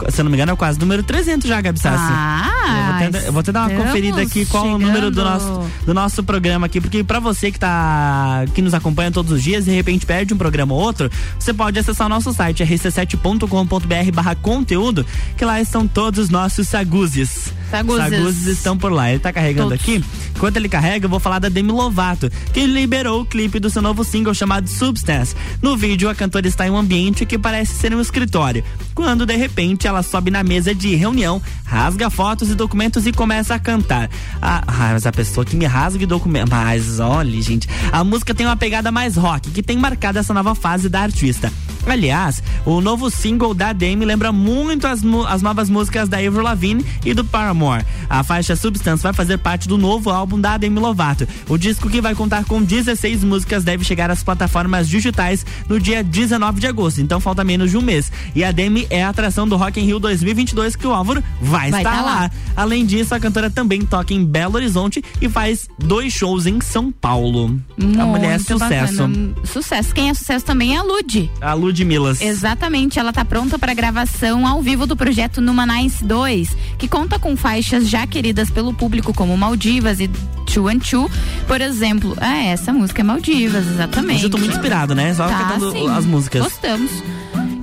se 0.09 0.21
eu 0.21 0.23
não 0.23 0.31
me 0.31 0.37
engano, 0.37 0.51
é 0.51 0.55
quase 0.55 0.79
número 0.79 1.03
300 1.03 1.47
já, 1.47 1.61
Gabi 1.61 1.79
Sassi. 1.79 2.03
Ah, 2.07 2.67
eu, 2.67 2.83
vou 2.83 2.93
até, 2.93 3.27
eu 3.27 3.33
vou 3.33 3.39
até 3.41 3.51
dar 3.51 3.69
uma 3.69 3.83
conferida 3.83 4.21
aqui 4.21 4.45
qual 4.45 4.65
o 4.65 4.77
número 4.77 5.09
do 5.11 5.21
chegando. 5.21 5.45
nosso, 5.45 5.71
do 5.85 5.93
nosso 5.93 6.23
programa 6.23 6.65
aqui, 6.65 6.79
porque 6.79 7.03
pra 7.03 7.19
você 7.19 7.51
que 7.51 7.59
tá 7.59 8.45
que 8.53 8.61
nos 8.61 8.73
acompanha 8.73 9.11
todos 9.11 9.31
os 9.31 9.43
dias 9.43 9.65
e 9.67 9.69
de 9.69 9.75
repente 9.75 10.05
perde 10.05 10.33
um 10.33 10.37
programa 10.37 10.73
ou 10.73 10.79
outro, 10.79 11.09
você 11.39 11.53
pode 11.53 11.77
acessar 11.77 12.07
o 12.07 12.09
nosso 12.09 12.33
site 12.33 12.63
rc7.com.br 12.63 14.11
barra 14.13 14.35
conteúdo, 14.35 15.05
que 15.37 15.45
lá 15.45 15.61
estão 15.61 15.87
todos 15.87 16.19
os 16.19 16.29
nossos 16.29 16.67
saguzes. 16.67 17.53
Saguzes. 17.77 18.09
Saguzes 18.09 18.47
estão 18.47 18.77
por 18.77 18.91
lá. 18.91 19.09
Ele 19.09 19.19
tá 19.19 19.33
carregando 19.33 19.69
Todos. 19.69 19.81
aqui. 19.81 20.03
Enquanto 20.35 20.57
ele 20.57 20.69
carrega, 20.69 21.05
eu 21.05 21.09
vou 21.09 21.19
falar 21.19 21.39
da 21.39 21.49
Demi 21.49 21.71
Lovato, 21.71 22.29
que 22.53 22.65
liberou 22.65 23.21
o 23.21 23.25
clipe 23.25 23.59
do 23.59 23.69
seu 23.69 23.81
novo 23.81 24.03
single 24.03 24.33
chamado 24.33 24.67
Substance. 24.67 25.35
No 25.61 25.75
vídeo, 25.75 26.09
a 26.09 26.15
cantora 26.15 26.47
está 26.47 26.67
em 26.67 26.69
um 26.69 26.77
ambiente 26.77 27.25
que 27.25 27.37
parece 27.37 27.73
ser 27.73 27.93
um 27.95 28.01
escritório, 28.01 28.63
quando 28.93 29.25
de 29.25 29.35
repente 29.35 29.87
ela 29.87 30.03
sobe 30.03 30.29
na 30.29 30.43
mesa 30.43 30.75
de 30.75 30.93
reunião, 30.95 31.41
rasga 31.65 32.09
fotos 32.09 32.49
e 32.49 32.55
documentos 32.55 33.07
e 33.07 33.11
começa 33.11 33.55
a 33.55 33.59
cantar. 33.59 34.09
Ah, 34.41 34.63
ah, 34.67 34.89
mas 34.93 35.05
a 35.05 35.11
pessoa 35.11 35.45
que 35.45 35.55
me 35.55 35.65
rasga 35.65 36.03
e 36.03 36.05
documento. 36.05 36.49
Mas 36.49 36.99
olha, 36.99 37.41
gente, 37.41 37.67
a 37.91 38.03
música 38.03 38.35
tem 38.35 38.45
uma 38.45 38.57
pegada 38.57 38.91
mais 38.91 39.15
rock, 39.15 39.49
que 39.49 39.63
tem 39.63 39.77
marcado 39.77 40.19
essa 40.19 40.33
nova 40.33 40.53
fase 40.53 40.89
da 40.89 41.01
artista. 41.01 41.51
Aliás, 41.85 42.41
o 42.65 42.79
novo 42.81 43.09
single 43.09 43.53
da 43.53 43.73
Demi 43.73 44.05
lembra 44.05 44.31
muito 44.31 44.87
as, 44.87 45.01
as 45.27 45.41
novas 45.41 45.69
músicas 45.69 46.07
da 46.07 46.17
Avril 46.17 46.41
Lavigne 46.41 46.85
e 47.05 47.13
do 47.13 47.23
Paramore. 47.25 47.85
A 48.09 48.23
faixa 48.23 48.55
Substance 48.55 49.03
vai 49.03 49.13
fazer 49.13 49.37
parte 49.37 49.67
do 49.67 49.77
novo 49.77 50.09
álbum 50.09 50.39
da 50.39 50.57
Demi 50.57 50.79
Lovato. 50.79 51.27
O 51.49 51.57
disco 51.57 51.89
que 51.89 52.01
vai 52.01 52.15
contar 52.15 52.45
com 52.45 52.61
16 52.61 53.23
músicas 53.23 53.63
deve 53.63 53.83
chegar 53.83 54.09
às 54.09 54.23
plataformas 54.23 54.87
digitais 54.87 55.45
no 55.67 55.79
dia 55.79 56.03
19 56.03 56.59
de 56.59 56.67
agosto, 56.67 57.01
então 57.01 57.19
falta 57.19 57.43
menos 57.43 57.71
de 57.71 57.77
um 57.77 57.81
mês. 57.81 58.11
E 58.35 58.43
a 58.43 58.51
Demi 58.51 58.87
é 58.89 59.03
a 59.03 59.09
atração 59.09 59.47
do 59.47 59.55
Rock 59.57 59.79
in 59.79 59.85
Rio 59.85 59.99
2022 59.99 60.75
que 60.75 60.87
o 60.87 60.93
Álvaro 60.93 61.23
vai, 61.41 61.69
Vai 61.69 61.81
estar 61.81 61.95
tá 61.97 62.01
lá. 62.01 62.13
lá. 62.21 62.31
Além 62.55 62.85
disso, 62.85 63.13
a 63.13 63.19
cantora 63.19 63.49
também 63.49 63.81
toca 63.81 64.13
em 64.13 64.23
Belo 64.25 64.55
Horizonte 64.55 65.03
e 65.21 65.27
faz 65.29 65.67
dois 65.77 66.13
shows 66.13 66.45
em 66.45 66.59
São 66.61 66.91
Paulo. 66.91 67.59
a 67.99 68.05
mulher 68.05 68.25
é 68.25 68.29
Muito 68.37 68.47
sucesso. 68.47 68.97
bacana. 68.97 69.35
Sucesso. 69.43 69.93
Quem 69.93 70.09
é 70.09 70.13
sucesso 70.13 70.45
também 70.45 70.75
é 70.75 70.79
a 70.79 70.83
Lud. 70.83 71.29
A 71.41 71.53
Ludmilas. 71.73 72.21
Exatamente, 72.21 72.99
ela 72.99 73.11
tá 73.11 73.25
pronta 73.25 73.57
para 73.57 73.73
gravação 73.73 74.45
ao 74.45 74.61
vivo 74.61 74.85
do 74.85 74.95
projeto 74.95 75.41
Numanice 75.41 76.03
2, 76.03 76.55
que 76.77 76.87
conta 76.87 77.17
com 77.17 77.35
faixas 77.35 77.89
já 77.89 78.05
queridas 78.05 78.51
pelo 78.51 78.73
público 78.73 79.11
como 79.13 79.35
Maldivas 79.35 79.99
e 79.99 80.09
Chu 80.47 80.67
and 80.67 80.81
Chu. 80.83 81.09
Por 81.47 81.59
exemplo, 81.61 82.15
é, 82.21 82.51
essa 82.51 82.71
música 82.71 83.01
é 83.01 83.03
Maldivas, 83.03 83.65
exatamente. 83.67 84.17
Hoje 84.17 84.25
eu 84.25 84.29
tô 84.29 84.37
muito 84.37 84.51
inspirado, 84.53 84.93
né? 84.93 85.13
Só 85.15 85.27
Tá, 85.27 85.37
cantando 85.45 85.89
as 85.89 86.05
músicas. 86.05 86.43
Gostamos. 86.43 86.91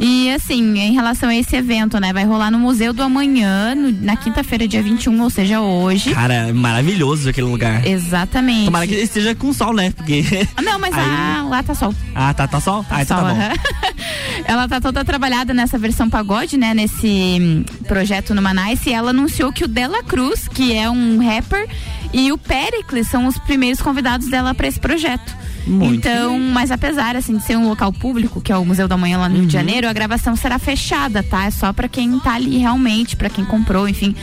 E 0.02 0.30
assim, 0.32 0.78
em 0.78 0.94
relação 0.94 1.28
a 1.28 1.34
esse 1.36 1.54
evento, 1.54 2.00
né? 2.00 2.10
Vai 2.10 2.24
rolar 2.24 2.50
no 2.50 2.58
Museu 2.58 2.90
do 2.90 3.02
Amanhã, 3.02 3.74
no- 3.74 3.92
na 3.92 4.16
quinta-feira, 4.16 4.66
dia 4.66 4.82
21, 4.82 5.20
ou 5.22 5.28
seja, 5.28 5.60
hoje. 5.60 6.14
Cara, 6.14 6.32
é 6.48 6.52
maravilhoso 6.54 7.28
aquele 7.28 7.46
lugar. 7.46 7.86
Exatamente. 7.86 8.64
Tomara 8.64 8.86
que 8.86 8.94
esteja 8.94 9.34
com 9.34 9.52
sol, 9.52 9.74
né? 9.74 9.90
Porque. 9.94 10.24
Ah, 10.56 10.62
Não, 10.62 10.78
mas 10.78 10.94
Aí- 10.96 11.04
ah, 11.04 11.46
lá 11.50 11.62
tá 11.62 11.74
sol. 11.74 11.94
Ah, 12.14 12.32
tá, 12.32 12.48
tá 12.48 12.58
sol? 12.60 12.84
ah, 12.88 13.02
então 13.02 13.18
Sol, 13.18 13.26
tá 13.28 13.34
bom. 13.34 13.40
aham. 13.40 13.52
ela 14.46 14.68
tá 14.68 14.80
toda 14.80 15.04
trabalhada 15.04 15.52
nessa 15.54 15.78
versão 15.78 16.08
pagode, 16.08 16.56
né? 16.56 16.74
Nesse 16.74 17.06
hum, 17.40 17.64
projeto 17.86 18.34
no 18.34 18.42
Manice. 18.42 18.90
E 18.90 18.92
ela 18.92 19.10
anunciou 19.10 19.52
que 19.52 19.64
o 19.64 19.68
Dela 19.68 20.02
Cruz, 20.02 20.48
que 20.48 20.74
é 20.74 20.88
um 20.90 21.18
rapper, 21.24 21.68
e 22.12 22.32
o 22.32 22.38
Pericles 22.38 23.06
são 23.08 23.26
os 23.26 23.38
primeiros 23.38 23.80
convidados 23.80 24.28
dela 24.28 24.54
pra 24.54 24.66
esse 24.68 24.80
projeto. 24.80 25.34
Muito 25.66 25.94
então, 26.08 26.38
mas 26.38 26.70
apesar 26.70 27.14
assim 27.16 27.36
de 27.36 27.44
ser 27.44 27.56
um 27.56 27.68
local 27.68 27.92
público, 27.92 28.40
que 28.40 28.50
é 28.50 28.56
o 28.56 28.64
Museu 28.64 28.88
da 28.88 28.96
Manhã 28.96 29.18
lá 29.18 29.28
no 29.28 29.34
Rio 29.34 29.42
Uhum. 29.42 29.46
de 29.46 29.52
Janeiro, 29.52 29.88
a 29.88 29.92
gravação 29.92 30.34
será 30.34 30.58
fechada, 30.58 31.22
tá? 31.22 31.44
É 31.46 31.50
só 31.50 31.72
pra 31.72 31.86
quem 31.86 32.18
tá 32.20 32.32
ali 32.34 32.56
realmente, 32.56 33.14
pra 33.14 33.28
quem 33.28 33.44
comprou, 33.44 33.86
enfim. 33.88 34.14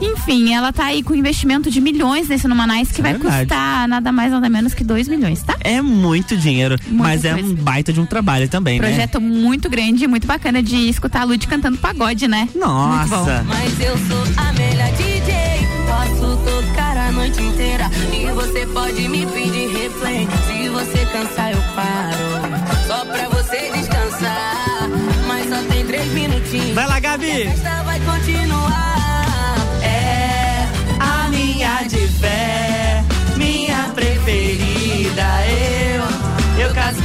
Enfim, 0.00 0.52
ela 0.54 0.72
tá 0.72 0.84
aí 0.86 1.02
com 1.02 1.14
investimento 1.14 1.70
de 1.70 1.80
milhões 1.80 2.28
nesse 2.28 2.46
Numanice 2.46 2.92
que 2.94 3.02
vai 3.02 3.12
verdade. 3.14 3.46
custar 3.46 3.88
nada 3.88 4.12
mais 4.12 4.30
nada 4.30 4.48
menos 4.48 4.74
que 4.74 4.84
2 4.84 5.08
milhões, 5.08 5.42
tá? 5.42 5.56
É 5.60 5.80
muito 5.82 6.36
dinheiro, 6.36 6.76
mas 6.90 7.24
é 7.24 7.32
coisa. 7.34 7.48
um 7.48 7.54
baita 7.54 7.92
de 7.92 8.00
um 8.00 8.06
trabalho 8.06 8.48
também, 8.48 8.78
né? 8.80 8.86
Projeto 8.88 9.20
muito 9.20 9.68
grande, 9.68 10.06
muito 10.06 10.26
bacana 10.26 10.62
de 10.62 10.76
escutar 10.88 11.22
a 11.22 11.24
Lud 11.24 11.46
cantando 11.46 11.78
pagode, 11.78 12.28
né? 12.28 12.48
Nossa. 12.54 12.98
Muito 12.98 13.08
bom. 13.08 13.44
Mas 13.54 13.80
eu 13.80 13.96
sou 13.98 14.22
a 14.36 14.52
melhor 14.52 14.90
DJ. 14.92 15.68
Posso 15.88 16.36
tocar 16.44 16.96
a 16.96 17.12
noite 17.12 17.42
inteira. 17.42 17.90
E 18.12 18.26
você 18.32 18.66
pode 18.66 19.08
me 19.08 19.26
pedir 19.26 19.68
replay. 19.68 20.28
Se 20.46 20.68
você 20.68 21.06
cansar, 21.06 21.52
eu 21.52 21.62
paro. 21.74 22.86
Só 22.86 23.04
pra 23.04 23.28
você 23.30 23.70
descansar. 23.72 24.88
Mas 25.26 25.48
só 25.48 25.62
tem 25.72 25.84
três 25.86 26.06
minutinhos. 26.12 26.74
Vai 26.74 26.86
lá, 26.86 27.00
Gabi. 27.00 27.48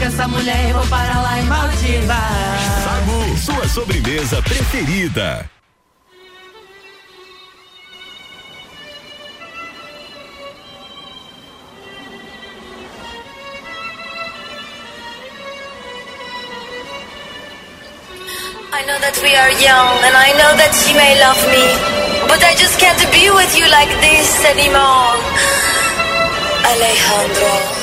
Com 0.03 0.07
essa 0.07 0.27
mulher 0.27 0.69
e 0.69 0.73
vou 0.73 0.85
para 0.87 1.21
lá 1.21 1.39
em 1.39 1.43
Maldivas. 1.43 2.17
Sagu, 2.83 3.37
sua 3.37 3.67
sobremesa 3.69 4.41
preferida. 4.41 5.49
I 18.73 18.85
know 18.85 18.99
that 18.99 19.17
we 19.21 19.33
are 19.35 19.51
young 19.51 20.03
and 20.03 20.17
I 20.17 20.33
know 20.33 20.57
that 20.57 20.73
you 20.85 20.95
may 20.95 21.17
love 21.21 21.39
me, 21.47 22.27
but 22.27 22.43
I 22.43 22.55
just 22.55 22.77
can't 22.77 22.99
be 23.11 23.29
with 23.29 23.55
you 23.55 23.65
like 23.69 23.93
this 24.01 24.43
anymore. 24.43 25.15
Alejandro. 26.65 27.82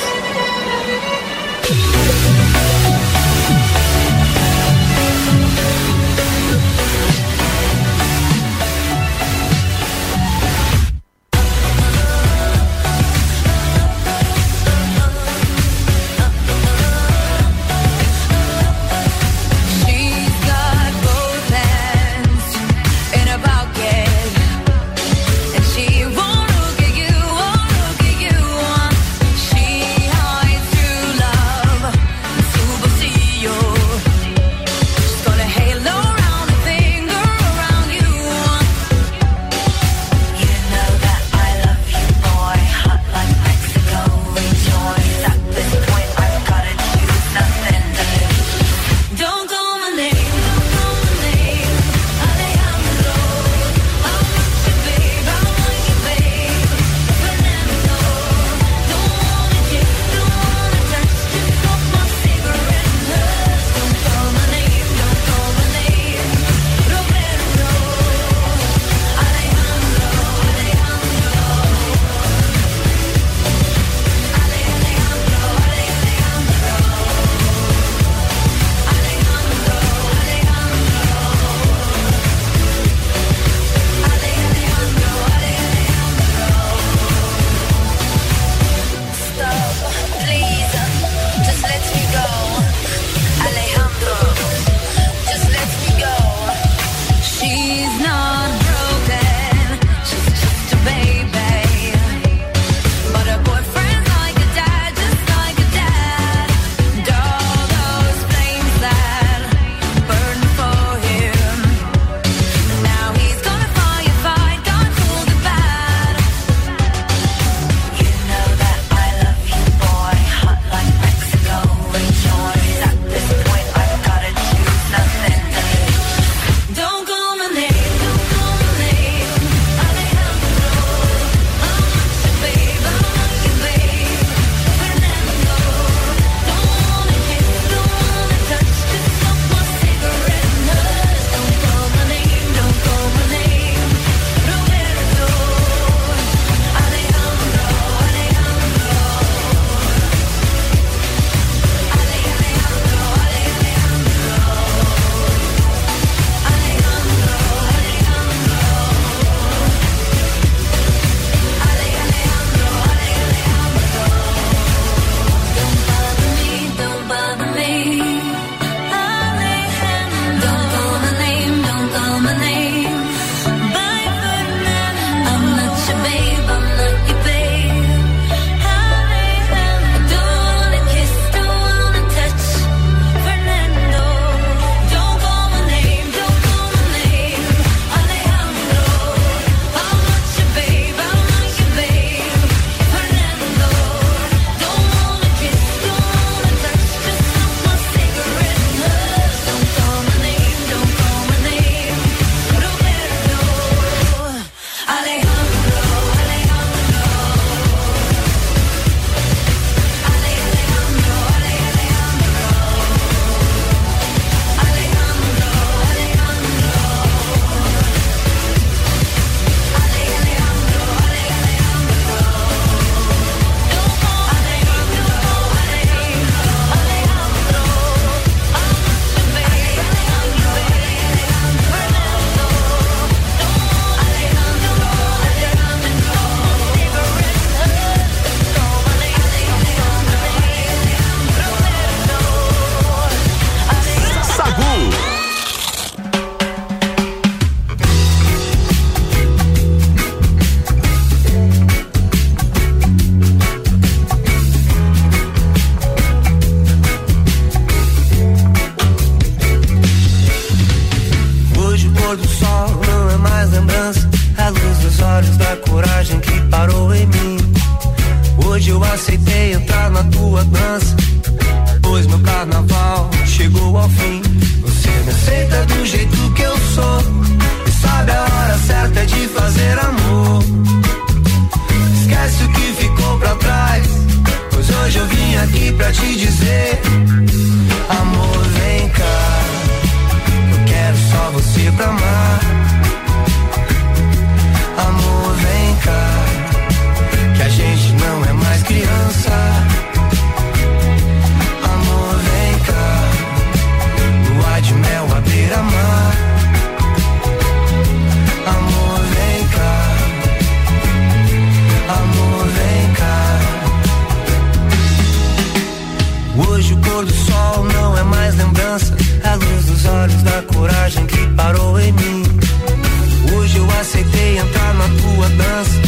Entrar 324.41 324.73
na 324.73 324.87
tua 325.01 325.29
dança, 325.29 325.81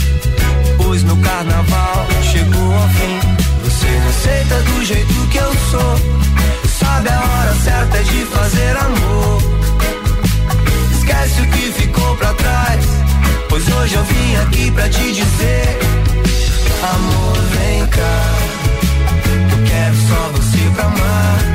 pois 0.77 1.03
meu 1.03 1.17
carnaval 1.17 2.07
chegou 2.21 2.73
ao 2.73 2.89
fim. 2.89 3.19
Você 3.63 3.87
me 3.87 4.07
aceita 4.07 4.61
do 4.63 4.85
jeito 4.85 5.27
que 5.31 5.37
eu 5.37 5.53
sou, 5.71 5.99
sabe 6.79 7.09
a 7.09 7.19
hora 7.19 7.55
certa 7.63 8.03
de 8.03 8.25
fazer 8.25 8.77
amor. 8.77 9.41
Esquece 10.97 11.41
o 11.41 11.47
que 11.47 11.71
ficou 11.81 12.15
pra 12.17 12.33
trás, 12.33 12.85
pois 13.49 13.67
hoje 13.67 13.95
eu 13.95 14.03
vim 14.03 14.35
aqui 14.35 14.71
pra 14.71 14.87
te 14.89 15.11
dizer: 15.11 15.79
Amor, 16.81 17.37
vem 17.57 17.87
cá, 17.87 18.23
eu 19.51 19.63
quero 19.65 19.95
só 20.07 20.29
você 20.33 20.69
pra 20.75 20.85
amar. 20.85 21.52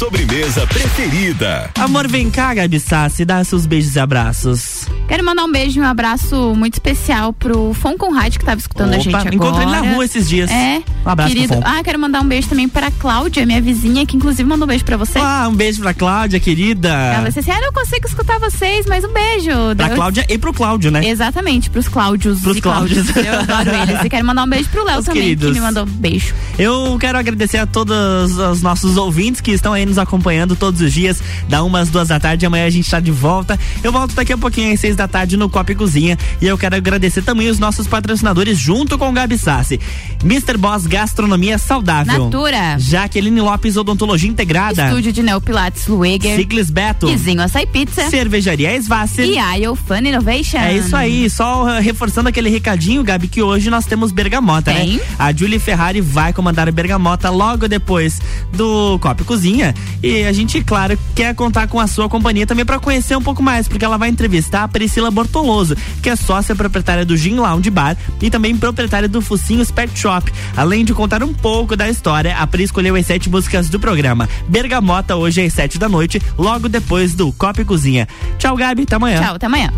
Sobremesa 0.00 0.66
preferida. 0.66 1.68
Amor, 1.78 2.08
vem 2.08 2.30
cá, 2.30 2.54
Gabi 2.54 2.80
Sassi, 2.80 3.22
dá 3.22 3.44
seus 3.44 3.66
beijos 3.66 3.94
e 3.96 4.00
abraços. 4.00 4.86
Quero 5.06 5.22
mandar 5.22 5.44
um 5.44 5.52
beijo 5.52 5.78
e 5.78 5.82
um 5.82 5.86
abraço 5.86 6.54
muito 6.56 6.72
especial 6.72 7.34
pro 7.34 7.74
Fon 7.74 7.98
Conrad, 7.98 8.34
que 8.38 8.42
tava 8.42 8.58
escutando 8.58 8.94
a 8.94 8.96
Opa, 8.96 9.02
gente 9.02 9.14
agora. 9.14 9.34
encontrei 9.34 9.62
ele 9.66 9.70
na 9.72 9.92
rua 9.92 10.02
esses 10.02 10.26
dias. 10.26 10.50
É. 10.50 10.80
Um 11.04 11.08
abraço 11.10 11.32
pro 11.32 11.42
querido. 11.42 11.54
Fon. 11.54 11.62
Ah, 11.66 11.82
quero 11.84 11.98
mandar 11.98 12.22
um 12.22 12.26
beijo 12.26 12.48
também 12.48 12.66
pra 12.66 12.90
Cláudia, 12.92 13.44
minha 13.44 13.60
vizinha, 13.60 14.06
que 14.06 14.16
inclusive 14.16 14.48
mandou 14.48 14.64
um 14.64 14.68
beijo 14.68 14.86
pra 14.86 14.96
você. 14.96 15.18
Ah, 15.18 15.46
um 15.50 15.54
beijo 15.54 15.82
pra 15.82 15.92
Cláudia, 15.92 16.40
querida. 16.40 16.88
Ela 16.88 17.26
disse 17.28 17.40
assim: 17.40 17.50
Ah, 17.50 17.56
eu 17.58 17.66
não 17.66 17.72
consigo 17.74 18.06
escutar 18.08 18.38
vocês, 18.38 18.86
mas 18.86 19.04
um 19.04 19.12
beijo. 19.12 19.50
Pra 19.76 19.84
Deus- 19.86 19.96
Cláudia 19.98 20.24
e 20.30 20.38
pro 20.38 20.54
Cláudio, 20.54 20.90
né? 20.90 21.06
Exatamente, 21.06 21.68
pros 21.68 21.88
Cláudios. 21.88 22.40
Pros 22.40 22.56
e 22.56 22.62
Cláudios. 22.62 23.10
Cláudios. 23.10 23.26
Eu 23.34 23.38
adoro 23.54 23.76
eles. 23.82 24.02
E 24.02 24.08
quero 24.08 24.24
mandar 24.24 24.44
um 24.44 24.48
beijo 24.48 24.70
pro 24.70 24.82
Léo 24.82 25.02
também, 25.02 25.22
queridos. 25.24 25.48
que 25.48 25.52
me 25.52 25.60
mandou 25.60 25.82
um 25.82 25.86
beijo. 25.86 26.32
Eu 26.58 26.96
quero 26.98 27.18
agradecer 27.18 27.58
a 27.58 27.66
todos 27.66 28.38
os 28.38 28.62
nossos 28.62 28.96
ouvintes 28.96 29.42
que 29.42 29.50
estão 29.50 29.74
aí 29.74 29.89
nos 29.90 29.98
acompanhando 29.98 30.56
todos 30.56 30.80
os 30.80 30.92
dias, 30.92 31.22
da 31.48 31.62
umas 31.62 31.90
duas 31.90 32.08
da 32.08 32.18
tarde. 32.18 32.46
Amanhã 32.46 32.66
a 32.66 32.70
gente 32.70 32.90
tá 32.90 33.00
de 33.00 33.10
volta. 33.10 33.58
Eu 33.82 33.92
volto 33.92 34.14
daqui 34.14 34.32
a 34.32 34.38
pouquinho 34.38 34.72
às 34.72 34.80
seis 34.80 34.96
da 34.96 35.06
tarde 35.06 35.36
no 35.36 35.50
Copa 35.50 35.72
e 35.72 35.74
Cozinha. 35.74 36.16
E 36.40 36.46
eu 36.46 36.56
quero 36.56 36.76
agradecer 36.76 37.22
também 37.22 37.48
os 37.48 37.58
nossos 37.58 37.86
patrocinadores 37.86 38.58
junto 38.58 38.96
com 38.96 39.08
o 39.10 39.12
Gabi 39.12 39.36
Sassi. 39.36 39.78
Mr. 40.24 40.56
Boss 40.56 40.86
Gastronomia 40.86 41.58
Saudável. 41.58 42.24
Natura. 42.24 42.78
Jaqueline 42.78 43.40
Lopes 43.40 43.76
Odontologia 43.76 44.30
Integrada. 44.30 44.86
Estúdio 44.86 45.12
de 45.12 45.22
Neopilates 45.22 45.86
Lueger. 45.86 46.36
Ciclis 46.36 46.70
Beto. 46.70 47.08
Izinho 47.08 47.42
Açaí 47.42 47.66
Pizza. 47.66 48.08
Cervejaria 48.08 48.80
Svasser. 48.80 49.26
E 49.26 49.38
a 49.38 49.50
Fun 49.74 49.98
Innovation. 49.98 50.58
É 50.58 50.76
isso 50.76 50.94
aí, 50.96 51.28
só 51.28 51.64
uh, 51.64 51.80
reforçando 51.80 52.28
aquele 52.28 52.48
recadinho, 52.48 53.02
Gabi, 53.02 53.28
que 53.28 53.42
hoje 53.42 53.70
nós 53.70 53.84
temos 53.86 54.12
Bergamota, 54.12 54.72
Tem. 54.72 54.94
né? 54.94 55.00
A 55.18 55.32
Julie 55.32 55.58
Ferrari 55.58 56.00
vai 56.00 56.32
comandar 56.32 56.68
a 56.68 56.72
Bergamota 56.72 57.30
logo 57.30 57.68
depois 57.68 58.20
do 58.52 58.98
Copa 59.00 59.22
e 59.22 59.24
Cozinha. 59.24 59.74
E 60.02 60.24
a 60.24 60.32
gente, 60.32 60.62
claro, 60.62 60.98
quer 61.14 61.34
contar 61.34 61.66
com 61.68 61.78
a 61.78 61.86
sua 61.86 62.08
companhia 62.08 62.46
também 62.46 62.64
para 62.64 62.78
conhecer 62.78 63.16
um 63.16 63.22
pouco 63.22 63.42
mais, 63.42 63.68
porque 63.68 63.84
ela 63.84 63.98
vai 63.98 64.08
entrevistar 64.08 64.64
a 64.64 64.68
Priscila 64.68 65.10
Bortoloso, 65.10 65.76
que 66.02 66.08
é 66.08 66.16
sócia 66.16 66.54
proprietária 66.54 67.04
do 67.04 67.16
Gin 67.16 67.36
Lounge 67.36 67.70
Bar 67.70 67.96
e 68.20 68.30
também 68.30 68.56
proprietária 68.56 69.08
do 69.08 69.20
Focinhos 69.20 69.70
Pet 69.70 69.98
Shop. 69.98 70.32
Além 70.56 70.84
de 70.84 70.94
contar 70.94 71.22
um 71.22 71.34
pouco 71.34 71.76
da 71.76 71.88
história, 71.88 72.36
a 72.36 72.46
Pri 72.46 72.64
escolheu 72.64 72.96
as 72.96 73.06
sete 73.06 73.28
músicas 73.28 73.68
do 73.68 73.78
programa. 73.78 74.28
Bergamota 74.48 75.16
hoje 75.16 75.42
às 75.42 75.52
sete 75.52 75.78
da 75.78 75.88
noite, 75.88 76.20
logo 76.38 76.68
depois 76.68 77.14
do 77.14 77.32
Copa 77.32 77.60
e 77.60 77.64
Cozinha. 77.64 78.08
Tchau, 78.38 78.56
Gabi, 78.56 78.82
até 78.82 78.96
amanhã. 78.96 79.20
Tchau, 79.20 79.34
até 79.34 79.46
amanhã. 79.46 79.70